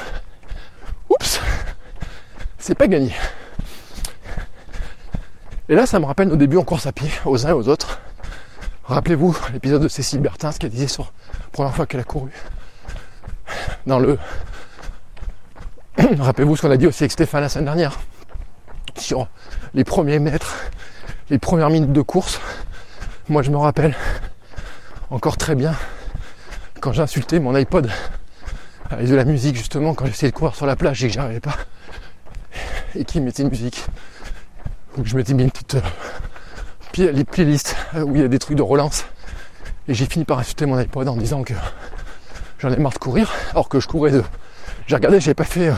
[1.10, 1.40] oups
[2.68, 3.14] c'est pas gagné.
[5.70, 7.68] Et là, ça me rappelle nos débuts en course à pied, aux uns et aux
[7.68, 8.00] autres.
[8.84, 12.30] Rappelez-vous l'épisode de Cécile Bertin, ce qu'elle disait sur la première fois qu'elle a couru.
[13.86, 14.18] Dans le.
[16.18, 17.98] Rappelez-vous ce qu'on a dit aussi avec Stéphane la semaine dernière.
[18.96, 19.28] Sur
[19.72, 20.56] les premiers mètres,
[21.30, 22.40] les premières minutes de course.
[23.30, 23.96] Moi, je me rappelle
[25.10, 25.74] encore très bien
[26.80, 27.90] quand j'ai insulté mon iPod
[28.90, 31.40] avec de la musique, justement, quand j'essayais de courir sur la plage et que j'arrivais
[31.40, 31.56] pas.
[32.94, 33.84] Et qui mettait une musique
[35.04, 38.56] je m'étais mis une petite euh, les playlists euh, où il y a des trucs
[38.56, 39.04] de relance.
[39.86, 41.54] Et j'ai fini par insulter mon iPod en disant que
[42.58, 44.22] j'en ai marre de courir, alors que je courais de.
[44.86, 45.74] J'ai regardé, j'avais pas fait euh,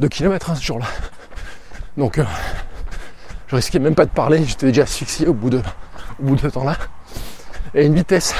[0.00, 0.86] de kilomètres hein, ce jour-là.
[1.96, 2.20] Donc
[3.48, 5.60] je risquais même pas de parler, j'étais déjà asphyxié au bout de,
[6.20, 6.76] au bout de ce temps-là.
[7.74, 8.34] Et une vitesse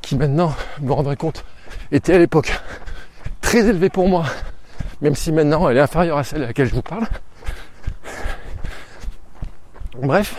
[0.00, 1.44] qui maintenant, me rendrait compte,
[1.92, 2.52] était à l'époque
[3.40, 4.24] très élevée pour moi,
[5.00, 7.06] même si maintenant elle est inférieure à celle à laquelle je vous parle.
[10.00, 10.34] Bref,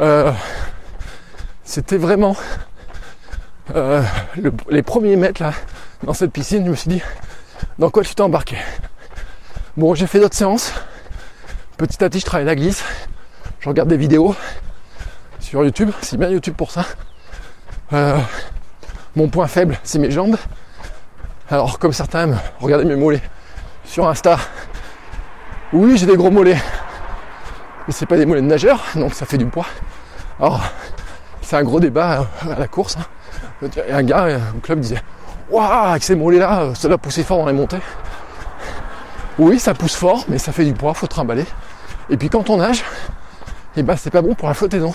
[0.00, 0.32] euh,
[1.62, 2.36] c'était vraiment
[3.74, 4.02] euh,
[4.68, 5.52] les premiers mètres là
[6.02, 6.64] dans cette piscine.
[6.64, 7.02] Je me suis dit,
[7.78, 8.56] dans quoi tu t'es embarqué
[9.76, 10.72] Bon, j'ai fait d'autres séances.
[11.76, 12.84] Petit à petit, je travaille la glisse.
[13.60, 14.36] Je regarde des vidéos
[15.40, 15.90] sur YouTube.
[16.02, 16.84] C'est bien YouTube pour ça.
[17.92, 18.18] Euh,
[19.16, 20.36] mon point faible, c'est mes jambes.
[21.48, 23.22] Alors comme certains me regardez mes mollets
[23.84, 24.38] sur Insta.
[25.72, 26.60] Oui j'ai des gros mollets.
[27.86, 29.66] Mais c'est pas des mollets de nageur, donc ça fait du poids.
[30.40, 30.60] Alors
[31.42, 32.96] c'est un gros débat à la course.
[32.96, 33.68] Hein.
[33.92, 35.02] Un gars au club disait
[35.50, 37.80] Waouh avec ces mollets là, ça va pousser fort dans les montées.
[39.38, 41.46] Oui ça pousse fort, mais ça fait du poids, faut trimballer.
[42.10, 42.82] Et puis quand on nage,
[43.76, 44.92] eh ben c'est pas bon pour la flottaison.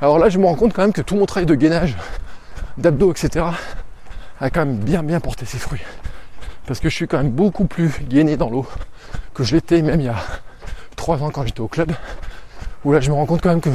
[0.00, 1.96] Alors là je me rends compte quand même que tout mon travail de gainage,
[2.78, 3.46] d'abdos, etc
[4.42, 5.82] a quand même bien bien porté ses fruits.
[6.66, 8.66] Parce que je suis quand même beaucoup plus gainé dans l'eau
[9.34, 10.16] que je l'étais même il y a
[10.96, 11.92] 3 ans quand j'étais au club.
[12.84, 13.70] Où là je me rends compte quand même que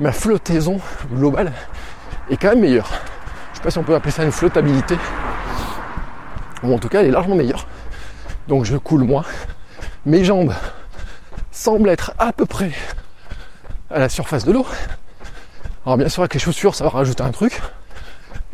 [0.00, 0.80] ma flottaison
[1.12, 1.52] globale
[2.30, 2.88] est quand même meilleure.
[3.52, 4.96] Je sais pas si on peut appeler ça une flottabilité.
[6.62, 7.66] Ou en tout cas elle est largement meilleure.
[8.48, 9.24] Donc je coule moins.
[10.06, 10.54] Mes jambes
[11.50, 12.72] semblent être à peu près
[13.90, 14.66] à la surface de l'eau.
[15.84, 17.60] Alors bien sûr avec les chaussures ça va rajouter un truc.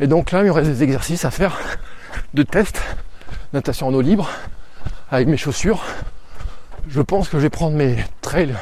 [0.01, 1.57] Et donc là, il y aurait des exercices à faire
[2.33, 2.81] de test,
[3.53, 4.29] natation en eau libre,
[5.09, 5.81] avec mes chaussures.
[6.89, 8.55] Je pense que je vais prendre mes trails,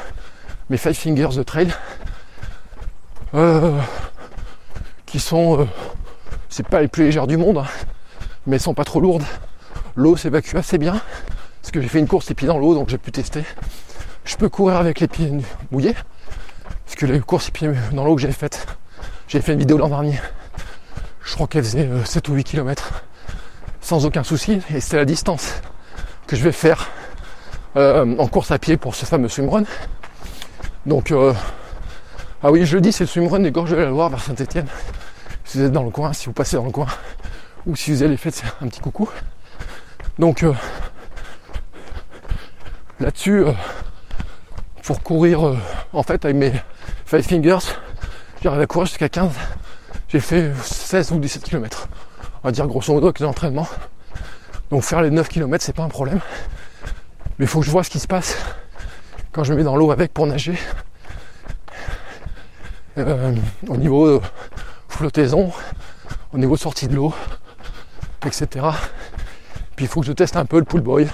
[0.70, 1.74] mes five fingers de trail,
[3.34, 3.76] euh,
[5.06, 5.66] qui sont, euh,
[6.48, 7.66] c'est pas les plus légères du monde, hein,
[8.46, 9.24] mais elles sont pas trop lourdes.
[9.96, 11.00] L'eau s'évacue assez bien,
[11.60, 13.42] parce que j'ai fait une course les pieds dans l'eau, donc j'ai pu tester.
[14.24, 15.32] Je peux courir avec les pieds
[15.72, 15.96] mouillés,
[16.84, 18.68] parce que les courses les pieds dans l'eau que j'ai faites,
[19.26, 20.20] j'ai fait une vidéo l'an dernier
[21.24, 23.04] je crois qu'elle faisait 7 euh, ou 8 km
[23.80, 25.54] sans aucun souci et c'est la distance
[26.26, 26.88] que je vais faire
[27.76, 29.64] euh, en course à pied pour ce fameux swimrun.
[30.86, 31.32] Donc euh,
[32.42, 34.66] ah oui je le dis c'est le swimrun des gorges de la Loire vers Saint-Etienne.
[35.44, 36.86] Si vous êtes dans le coin, si vous passez dans le coin,
[37.66, 39.08] ou si vous allez faire un petit coucou.
[40.18, 40.44] Donc
[43.00, 43.44] là-dessus,
[44.82, 45.56] pour courir
[45.92, 46.52] en fait avec mes
[47.06, 47.66] five fingers,
[48.42, 49.30] j'arrive à courir jusqu'à 15
[50.14, 51.88] j'ai fait 16 ou 17 km.
[52.44, 53.66] On va dire grosso modo avec l'entraînement.
[54.70, 56.20] Donc faire les 9 km c'est pas un problème.
[57.36, 58.38] Mais il faut que je vois ce qui se passe
[59.32, 60.56] quand je me mets dans l'eau avec pour nager.
[62.96, 63.34] Euh,
[63.66, 64.22] au niveau
[64.88, 65.50] flottaison,
[66.32, 67.12] au niveau sortie de l'eau,
[68.24, 68.66] etc.
[69.74, 71.08] Puis il faut que je teste un peu le pool boy,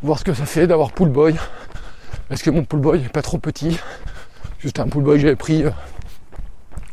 [0.00, 1.36] voir ce que ça fait d'avoir pool boy.
[2.30, 3.78] Est-ce que mon pool boy est pas trop petit
[4.60, 5.66] Juste un pool boy que j'avais pris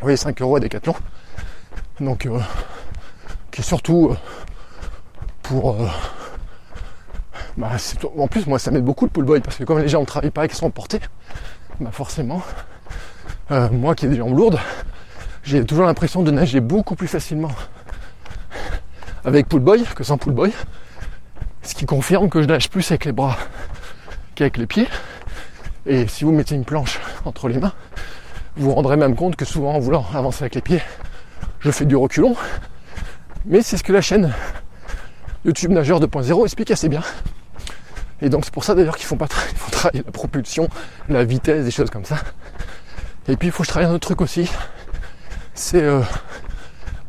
[0.05, 0.95] euh, oui, 5 euros à Decathlon.
[1.99, 2.39] Donc, euh,
[3.51, 4.17] qui est surtout euh,
[5.43, 5.71] pour.
[5.71, 5.87] Euh,
[7.57, 7.71] bah,
[8.17, 10.05] en plus, moi, ça m'aide beaucoup le pool boy parce que comme les gens ne
[10.05, 10.99] travaillent pas et qu'ils sont emportés,
[11.79, 12.41] bah forcément,
[13.49, 14.59] moi qui ai des jambes lourdes,
[15.43, 17.51] j'ai toujours l'impression de nager beaucoup plus facilement
[19.23, 20.51] avec pool boy que sans pool boy.
[21.61, 23.37] Ce qui confirme que je nage plus avec les bras
[24.35, 24.87] qu'avec les pieds.
[25.85, 27.73] Et si vous mettez une planche entre les mains,
[28.57, 30.81] vous vous rendrez même compte que souvent en voulant avancer avec les pieds,
[31.59, 32.35] je fais du reculon.
[33.45, 34.33] Mais c'est ce que la chaîne
[35.43, 37.01] YouTube Nageur 2.0 explique assez bien.
[38.21, 40.69] Et donc c'est pour ça d'ailleurs qu'ils font pas font travailler la propulsion,
[41.09, 42.17] la vitesse, des choses comme ça.
[43.27, 44.49] Et puis il faut que je travaille un autre truc aussi.
[45.53, 46.01] C'est euh,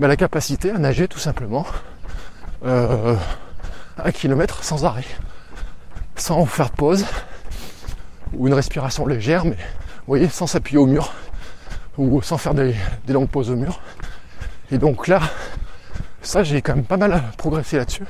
[0.00, 1.64] bah, la capacité à nager tout simplement
[2.64, 3.14] euh,
[4.02, 5.04] un kilomètre sans arrêt.
[6.16, 7.04] Sans faire pause
[8.32, 11.12] ou une respiration légère, mais vous voyez, sans s'appuyer au mur
[11.98, 12.74] ou sans faire des,
[13.08, 13.80] longues pauses au mur.
[14.70, 15.20] Et donc là,
[16.22, 18.04] ça j'ai quand même pas mal progressé là-dessus.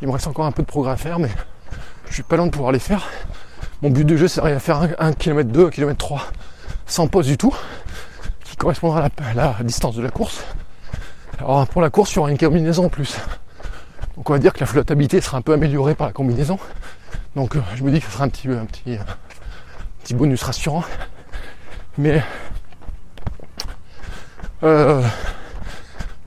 [0.00, 1.30] Il me reste encore un peu de progrès à faire, mais
[2.08, 3.08] je suis pas loin de pouvoir les faire.
[3.82, 6.22] Mon but de jeu serait à faire 1 km 2, 1 km 3
[6.86, 7.54] sans pause du tout,
[8.44, 10.44] qui correspondra à la, distance de la course.
[11.38, 13.16] Alors pour la course, il y aura une combinaison en plus.
[14.16, 16.58] Donc on va dire que la flottabilité sera un peu améliorée par la combinaison.
[17.34, 19.04] Donc euh, je me dis que ce sera un petit, un petit, un
[20.02, 20.84] petit bonus rassurant.
[21.98, 22.22] Mais
[24.64, 25.02] euh,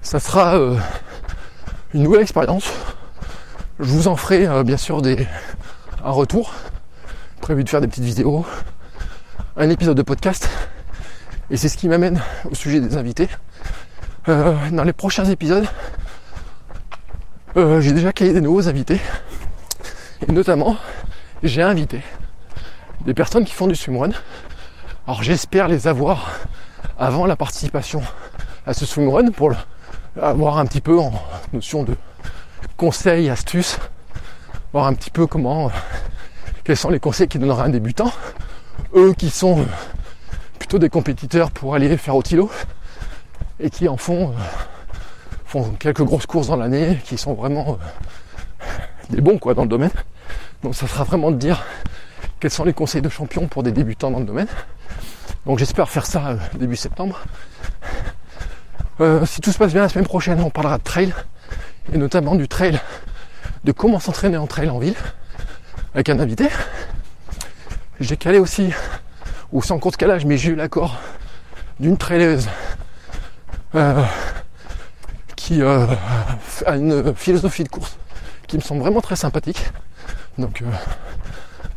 [0.02, 0.78] ça sera euh,
[1.94, 2.70] une nouvelle expérience.
[3.80, 5.26] Je vous en ferai euh, bien sûr des,
[6.04, 6.54] un retour.
[7.40, 8.46] Prévu de faire des petites vidéos,
[9.56, 10.50] un épisode de podcast.
[11.50, 13.30] Et c'est ce qui m'amène au sujet des invités.
[14.26, 15.68] dans les prochains épisodes,
[17.56, 19.00] j'ai déjà caillé des nouveaux invités.
[20.28, 20.76] Et notamment,
[21.44, 22.02] j'ai invité
[23.06, 24.10] des personnes qui font du swimrun.
[25.06, 26.32] Alors j'espère les avoir
[26.98, 28.02] avant la participation
[28.66, 29.54] à ce swimrun pour
[30.22, 31.12] avoir un petit peu en
[31.54, 31.96] notion de
[32.78, 33.78] conseils, astuces,
[34.74, 35.70] voir un petit peu comment, euh,
[36.64, 38.12] quels sont les conseils qu'ils donneraient à un débutant.
[38.96, 39.66] Eux qui sont euh,
[40.60, 42.50] plutôt des compétiteurs pour aller faire au tilo
[43.60, 44.34] et qui en font, euh,
[45.46, 47.78] font quelques grosses courses dans l'année, qui sont vraiment
[49.10, 49.92] des bons quoi dans le domaine.
[50.64, 51.64] Donc ça sera vraiment de dire
[52.40, 54.48] quels sont les conseils de champion pour des débutants dans le domaine.
[55.46, 57.22] Donc j'espère faire ça euh, début septembre.
[59.00, 61.14] Euh, si tout se passe bien la semaine prochaine, on parlera de trail
[61.94, 62.80] et notamment du trail,
[63.64, 64.96] de comment s'entraîner en trail en ville,
[65.94, 66.50] avec un invité.
[68.00, 68.74] J'ai calé aussi,
[69.52, 71.00] ou sans compte calage, mais j'ai eu l'accord
[71.80, 72.50] d'une traileuse
[73.76, 74.02] euh,
[75.36, 75.86] qui euh,
[76.66, 77.98] a une philosophie de course
[78.48, 79.72] qui me semble vraiment très sympathique.
[80.40, 80.64] Donc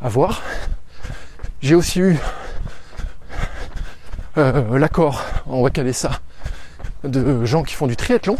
[0.00, 0.42] à voir.
[1.60, 2.16] J'ai aussi eu
[4.38, 6.20] l'accord, on va caler ça,
[7.04, 8.36] de gens qui font du triathlon.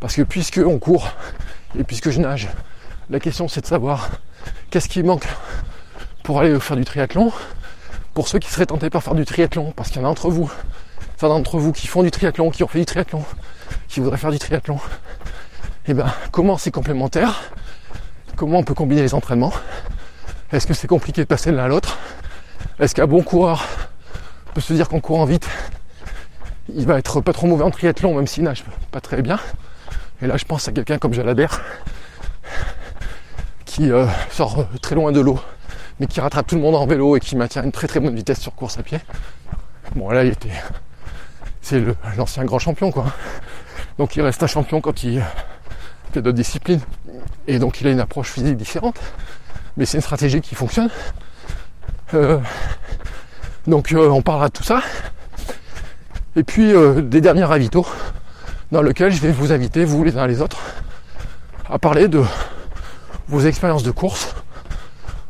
[0.00, 1.08] Parce que puisque on court
[1.78, 2.48] et puisque je nage,
[3.10, 4.10] la question c'est de savoir
[4.70, 5.26] qu'est-ce qui manque
[6.22, 7.32] pour aller faire du triathlon.
[8.14, 10.28] Pour ceux qui seraient tentés par faire du triathlon, parce qu'il y en a entre
[10.28, 10.50] vous,
[11.16, 13.24] certains d'entre vous qui font du triathlon, qui ont fait du triathlon,
[13.88, 14.76] qui voudraient faire du triathlon,
[15.86, 17.40] et eh ben comment c'est complémentaire?
[18.36, 19.52] Comment on peut combiner les entraînements?
[20.52, 21.96] Est-ce que c'est compliqué de passer de l'un à l'autre?
[22.78, 23.64] Est-ce qu'un bon coureur
[24.54, 25.48] peut se dire qu'en courant vite,
[26.74, 29.38] il va être pas trop mauvais en triathlon, même s'il nage pas très bien
[30.22, 31.62] Et là, je pense à quelqu'un comme Jalabert,
[33.64, 35.38] qui euh, sort très loin de l'eau
[36.00, 38.14] mais qui rattrape tout le monde en vélo et qui maintient une très très bonne
[38.14, 38.98] vitesse sur course à pied.
[39.94, 40.52] Bon là il était.
[41.60, 41.82] C'est
[42.16, 43.06] l'ancien grand champion quoi.
[43.98, 45.22] Donc il reste un champion quand il
[46.12, 46.80] fait d'autres disciplines.
[47.46, 48.98] Et donc il a une approche physique différente.
[49.76, 50.90] Mais c'est une stratégie qui fonctionne.
[52.14, 52.38] Euh,
[53.68, 54.82] donc euh, on parlera de tout ça.
[56.36, 57.86] Et puis euh, des derniers ravitaux
[58.72, 60.58] dans lesquels je vais vous inviter, vous les uns les autres,
[61.70, 62.22] à parler de
[63.28, 64.34] vos expériences de course,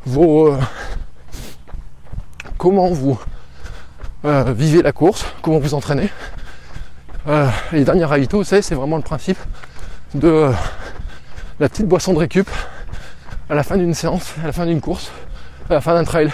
[0.06, 0.58] vos, euh,
[2.56, 3.18] comment vous
[4.24, 6.10] vivez la course, comment vous entraînez.
[7.72, 9.38] Les derniers ravitaux, c'est vraiment le principe
[10.14, 10.50] de
[11.60, 12.48] la petite boisson de récup
[13.48, 15.12] à la fin d'une séance, à la fin d'une course,
[15.70, 16.32] à la fin d'un trail.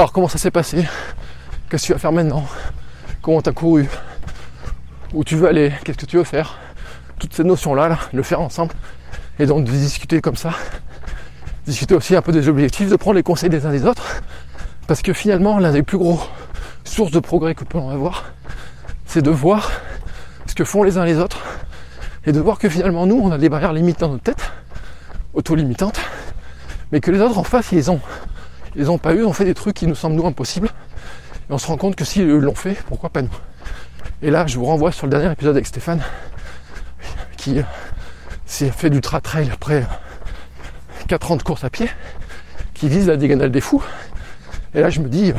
[0.00, 0.86] Alors comment ça s'est passé?
[1.68, 2.46] Qu'est-ce que tu vas faire maintenant?
[3.20, 3.86] Comment tu as couru?
[5.12, 5.74] Où tu veux aller?
[5.84, 6.56] Qu'est-ce que tu veux faire?
[7.18, 8.72] Toutes ces notions-là, là, le faire ensemble.
[9.38, 10.54] Et donc de discuter comme ça
[11.66, 14.22] discuter aussi un peu des objectifs, de prendre les conseils des uns des autres.
[14.86, 16.18] Parce que finalement, l'un des plus gros
[16.84, 18.24] sources de progrès que en avoir,
[19.04, 19.70] c'est de voir
[20.46, 21.42] ce que font les uns les autres
[22.24, 24.50] et de voir que finalement, nous, on a des barrières limites dans notre tête,
[25.34, 26.00] auto-limitantes,
[26.90, 28.00] mais que les autres en face, ils ont.
[28.76, 30.68] Ils n'ont pas eu, ils ont fait des trucs qui nous semblent nous impossibles.
[31.48, 33.34] Et on se rend compte que s'ils l'ont fait, pourquoi pas nous?
[34.22, 36.02] Et là, je vous renvoie sur le dernier épisode avec Stéphane,
[37.36, 37.60] qui
[38.46, 39.86] s'est fait du trail après
[41.08, 41.88] 4 ans de course à pied
[42.74, 43.84] qui vise la diagonale des fous.
[44.74, 45.34] Et là, je me dis,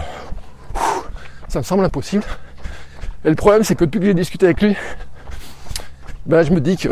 [1.47, 2.23] ça me semble impossible.
[3.25, 4.75] Et le problème, c'est que depuis que j'ai discuté avec lui,
[6.27, 6.89] ben, je me dis que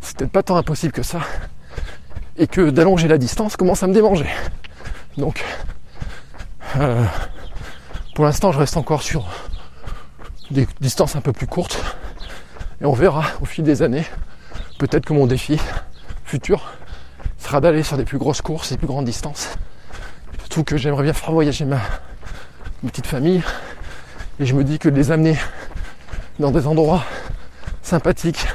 [0.00, 1.20] c'est peut-être pas tant impossible que ça.
[2.36, 4.26] Et que d'allonger la distance commence à me démanger.
[5.18, 5.44] Donc,
[6.76, 7.04] euh,
[8.14, 9.26] pour l'instant, je reste encore sur
[10.50, 11.82] des distances un peu plus courtes.
[12.80, 14.04] Et on verra au fil des années.
[14.78, 15.60] Peut-être que mon défi
[16.24, 16.72] futur
[17.38, 19.56] sera d'aller sur des plus grosses courses, des plus grandes distances.
[20.38, 21.78] Surtout que j'aimerais bien faire voyager ma,
[22.86, 23.42] petite famille.
[24.40, 25.36] Et je me dis que les amener
[26.38, 27.04] dans des endroits
[27.82, 28.46] sympathiques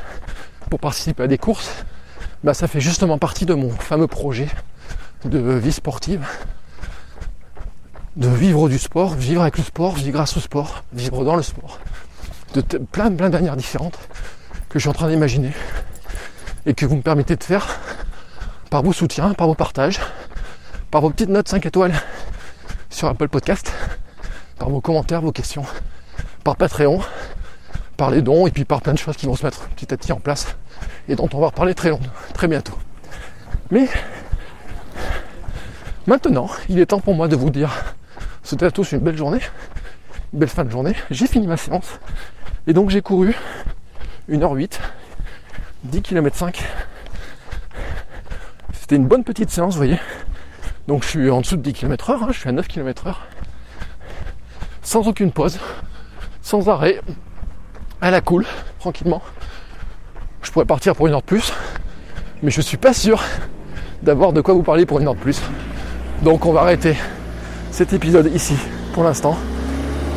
[0.70, 1.72] pour participer à des courses,
[2.44, 4.50] bah ça fait justement partie de mon fameux projet
[5.26, 6.26] de vie sportive.
[8.16, 11.44] De vivre du sport, vivre avec le sport, vivre grâce au sport, vivre dans le
[11.44, 11.80] sport.
[12.54, 13.98] De plein, plein de manières différentes
[14.70, 15.52] que je suis en train d'imaginer
[16.66, 17.80] et que vous me permettez de faire
[18.70, 20.00] par vos soutiens, par vos partages,
[20.92, 21.94] par vos petites notes 5 étoiles
[22.90, 23.72] sur Apple Podcast,
[24.58, 25.66] par vos commentaires, vos questions,
[26.44, 27.02] par Patreon,
[27.98, 29.98] par les dons et puis par plein de choses qui vont se mettre petit à
[29.98, 30.56] petit en place
[31.08, 32.00] et dont on va reparler très long,
[32.34, 32.78] très bientôt.
[33.72, 33.88] Mais
[36.08, 37.72] maintenant, il est temps pour moi de vous dire
[38.44, 39.42] souhaiter à tous une belle journée,
[40.34, 40.96] une belle fin de journée.
[41.12, 42.00] J'ai fini ma séance
[42.66, 43.36] et donc j'ai couru
[44.30, 44.80] 1h08,
[45.84, 46.66] 10 km 5
[48.88, 50.00] c'était une bonne petite séance, vous voyez.
[50.88, 53.08] Donc je suis en dessous de 10 km heure, hein, je suis à 9 km
[53.08, 53.28] heure.
[54.82, 55.60] Sans aucune pause,
[56.42, 57.02] sans arrêt,
[58.00, 58.46] à la cool,
[58.80, 59.22] tranquillement.
[60.42, 61.52] Je pourrais partir pour une heure de plus,
[62.42, 63.22] mais je suis pas sûr
[64.04, 65.42] d'avoir de quoi vous parler pour une heure de plus.
[66.24, 66.96] Donc on va arrêter
[67.70, 68.56] cet épisode ici
[68.94, 69.38] pour l'instant.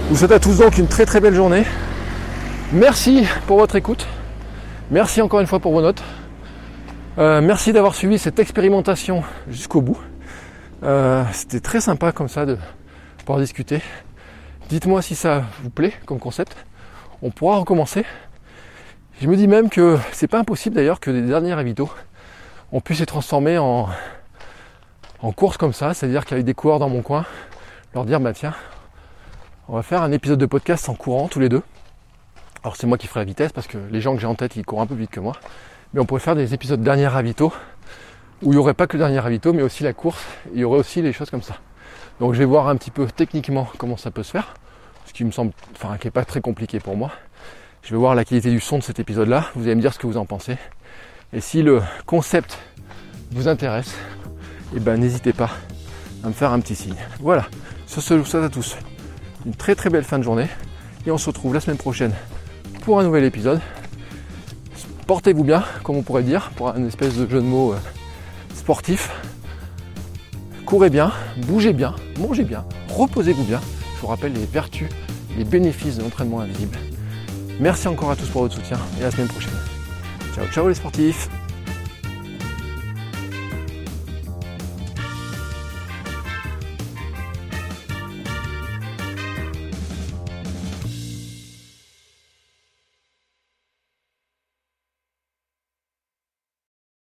[0.09, 1.64] Vous souhaite à tous donc une très très belle journée.
[2.72, 4.06] Merci pour votre écoute.
[4.90, 6.02] Merci encore une fois pour vos notes.
[7.18, 9.98] Euh, merci d'avoir suivi cette expérimentation jusqu'au bout.
[10.85, 12.56] Euh, c'était très sympa comme ça de
[13.18, 13.82] pouvoir discuter.
[14.70, 16.56] Dites-moi si ça vous plaît comme concept.
[17.20, 18.06] On pourra recommencer.
[19.20, 21.90] Je me dis même que c'est pas impossible d'ailleurs que des derniers habitants
[22.72, 23.89] on puisse les transformer en,
[25.22, 27.24] en course comme ça, c'est-à-dire qu'avec des coureurs dans mon coin,
[27.94, 28.55] leur dire bah tiens,
[29.68, 31.62] on va faire un épisode de podcast en courant tous les deux.
[32.62, 34.56] Alors c'est moi qui ferai la vitesse parce que les gens que j'ai en tête
[34.56, 35.36] ils courent un peu vite que moi.
[35.92, 37.52] Mais on pourrait faire des épisodes dernier ravito
[38.42, 40.24] où il n'y aurait pas que le dernier ravito, mais aussi la course.
[40.55, 41.56] Il y aurait aussi les choses comme ça.
[42.20, 44.55] Donc je vais voir un petit peu techniquement comment ça peut se faire,
[45.06, 47.10] ce qui me semble, enfin, qui n'est pas très compliqué pour moi.
[47.82, 49.47] Je vais voir la qualité du son de cet épisode-là.
[49.55, 50.56] Vous allez me dire ce que vous en pensez.
[51.32, 52.59] Et si le concept
[53.30, 53.94] vous intéresse,
[54.74, 55.51] eh ben n'hésitez pas
[56.24, 56.97] à me faire un petit signe.
[57.20, 57.47] Voilà.
[57.86, 58.76] Sur ce, je vous souhaite à tous
[59.47, 60.48] une très très belle fin de journée.
[61.06, 62.12] Et on se retrouve la semaine prochaine
[62.82, 63.60] pour un nouvel épisode.
[65.06, 67.78] Portez-vous bien, comme on pourrait dire, pour un espèce de jeu de mots euh,
[68.55, 69.10] sportif.
[70.66, 71.12] Courez bien,
[71.48, 73.60] bougez bien, mangez bien, reposez-vous bien.
[73.97, 74.88] Je vous rappelle les vertus,
[75.36, 76.78] les bénéfices de l'entraînement invisible.
[77.59, 79.51] Merci encore à tous pour votre soutien et à la semaine prochaine.
[80.34, 81.28] Ciao ciao les sportifs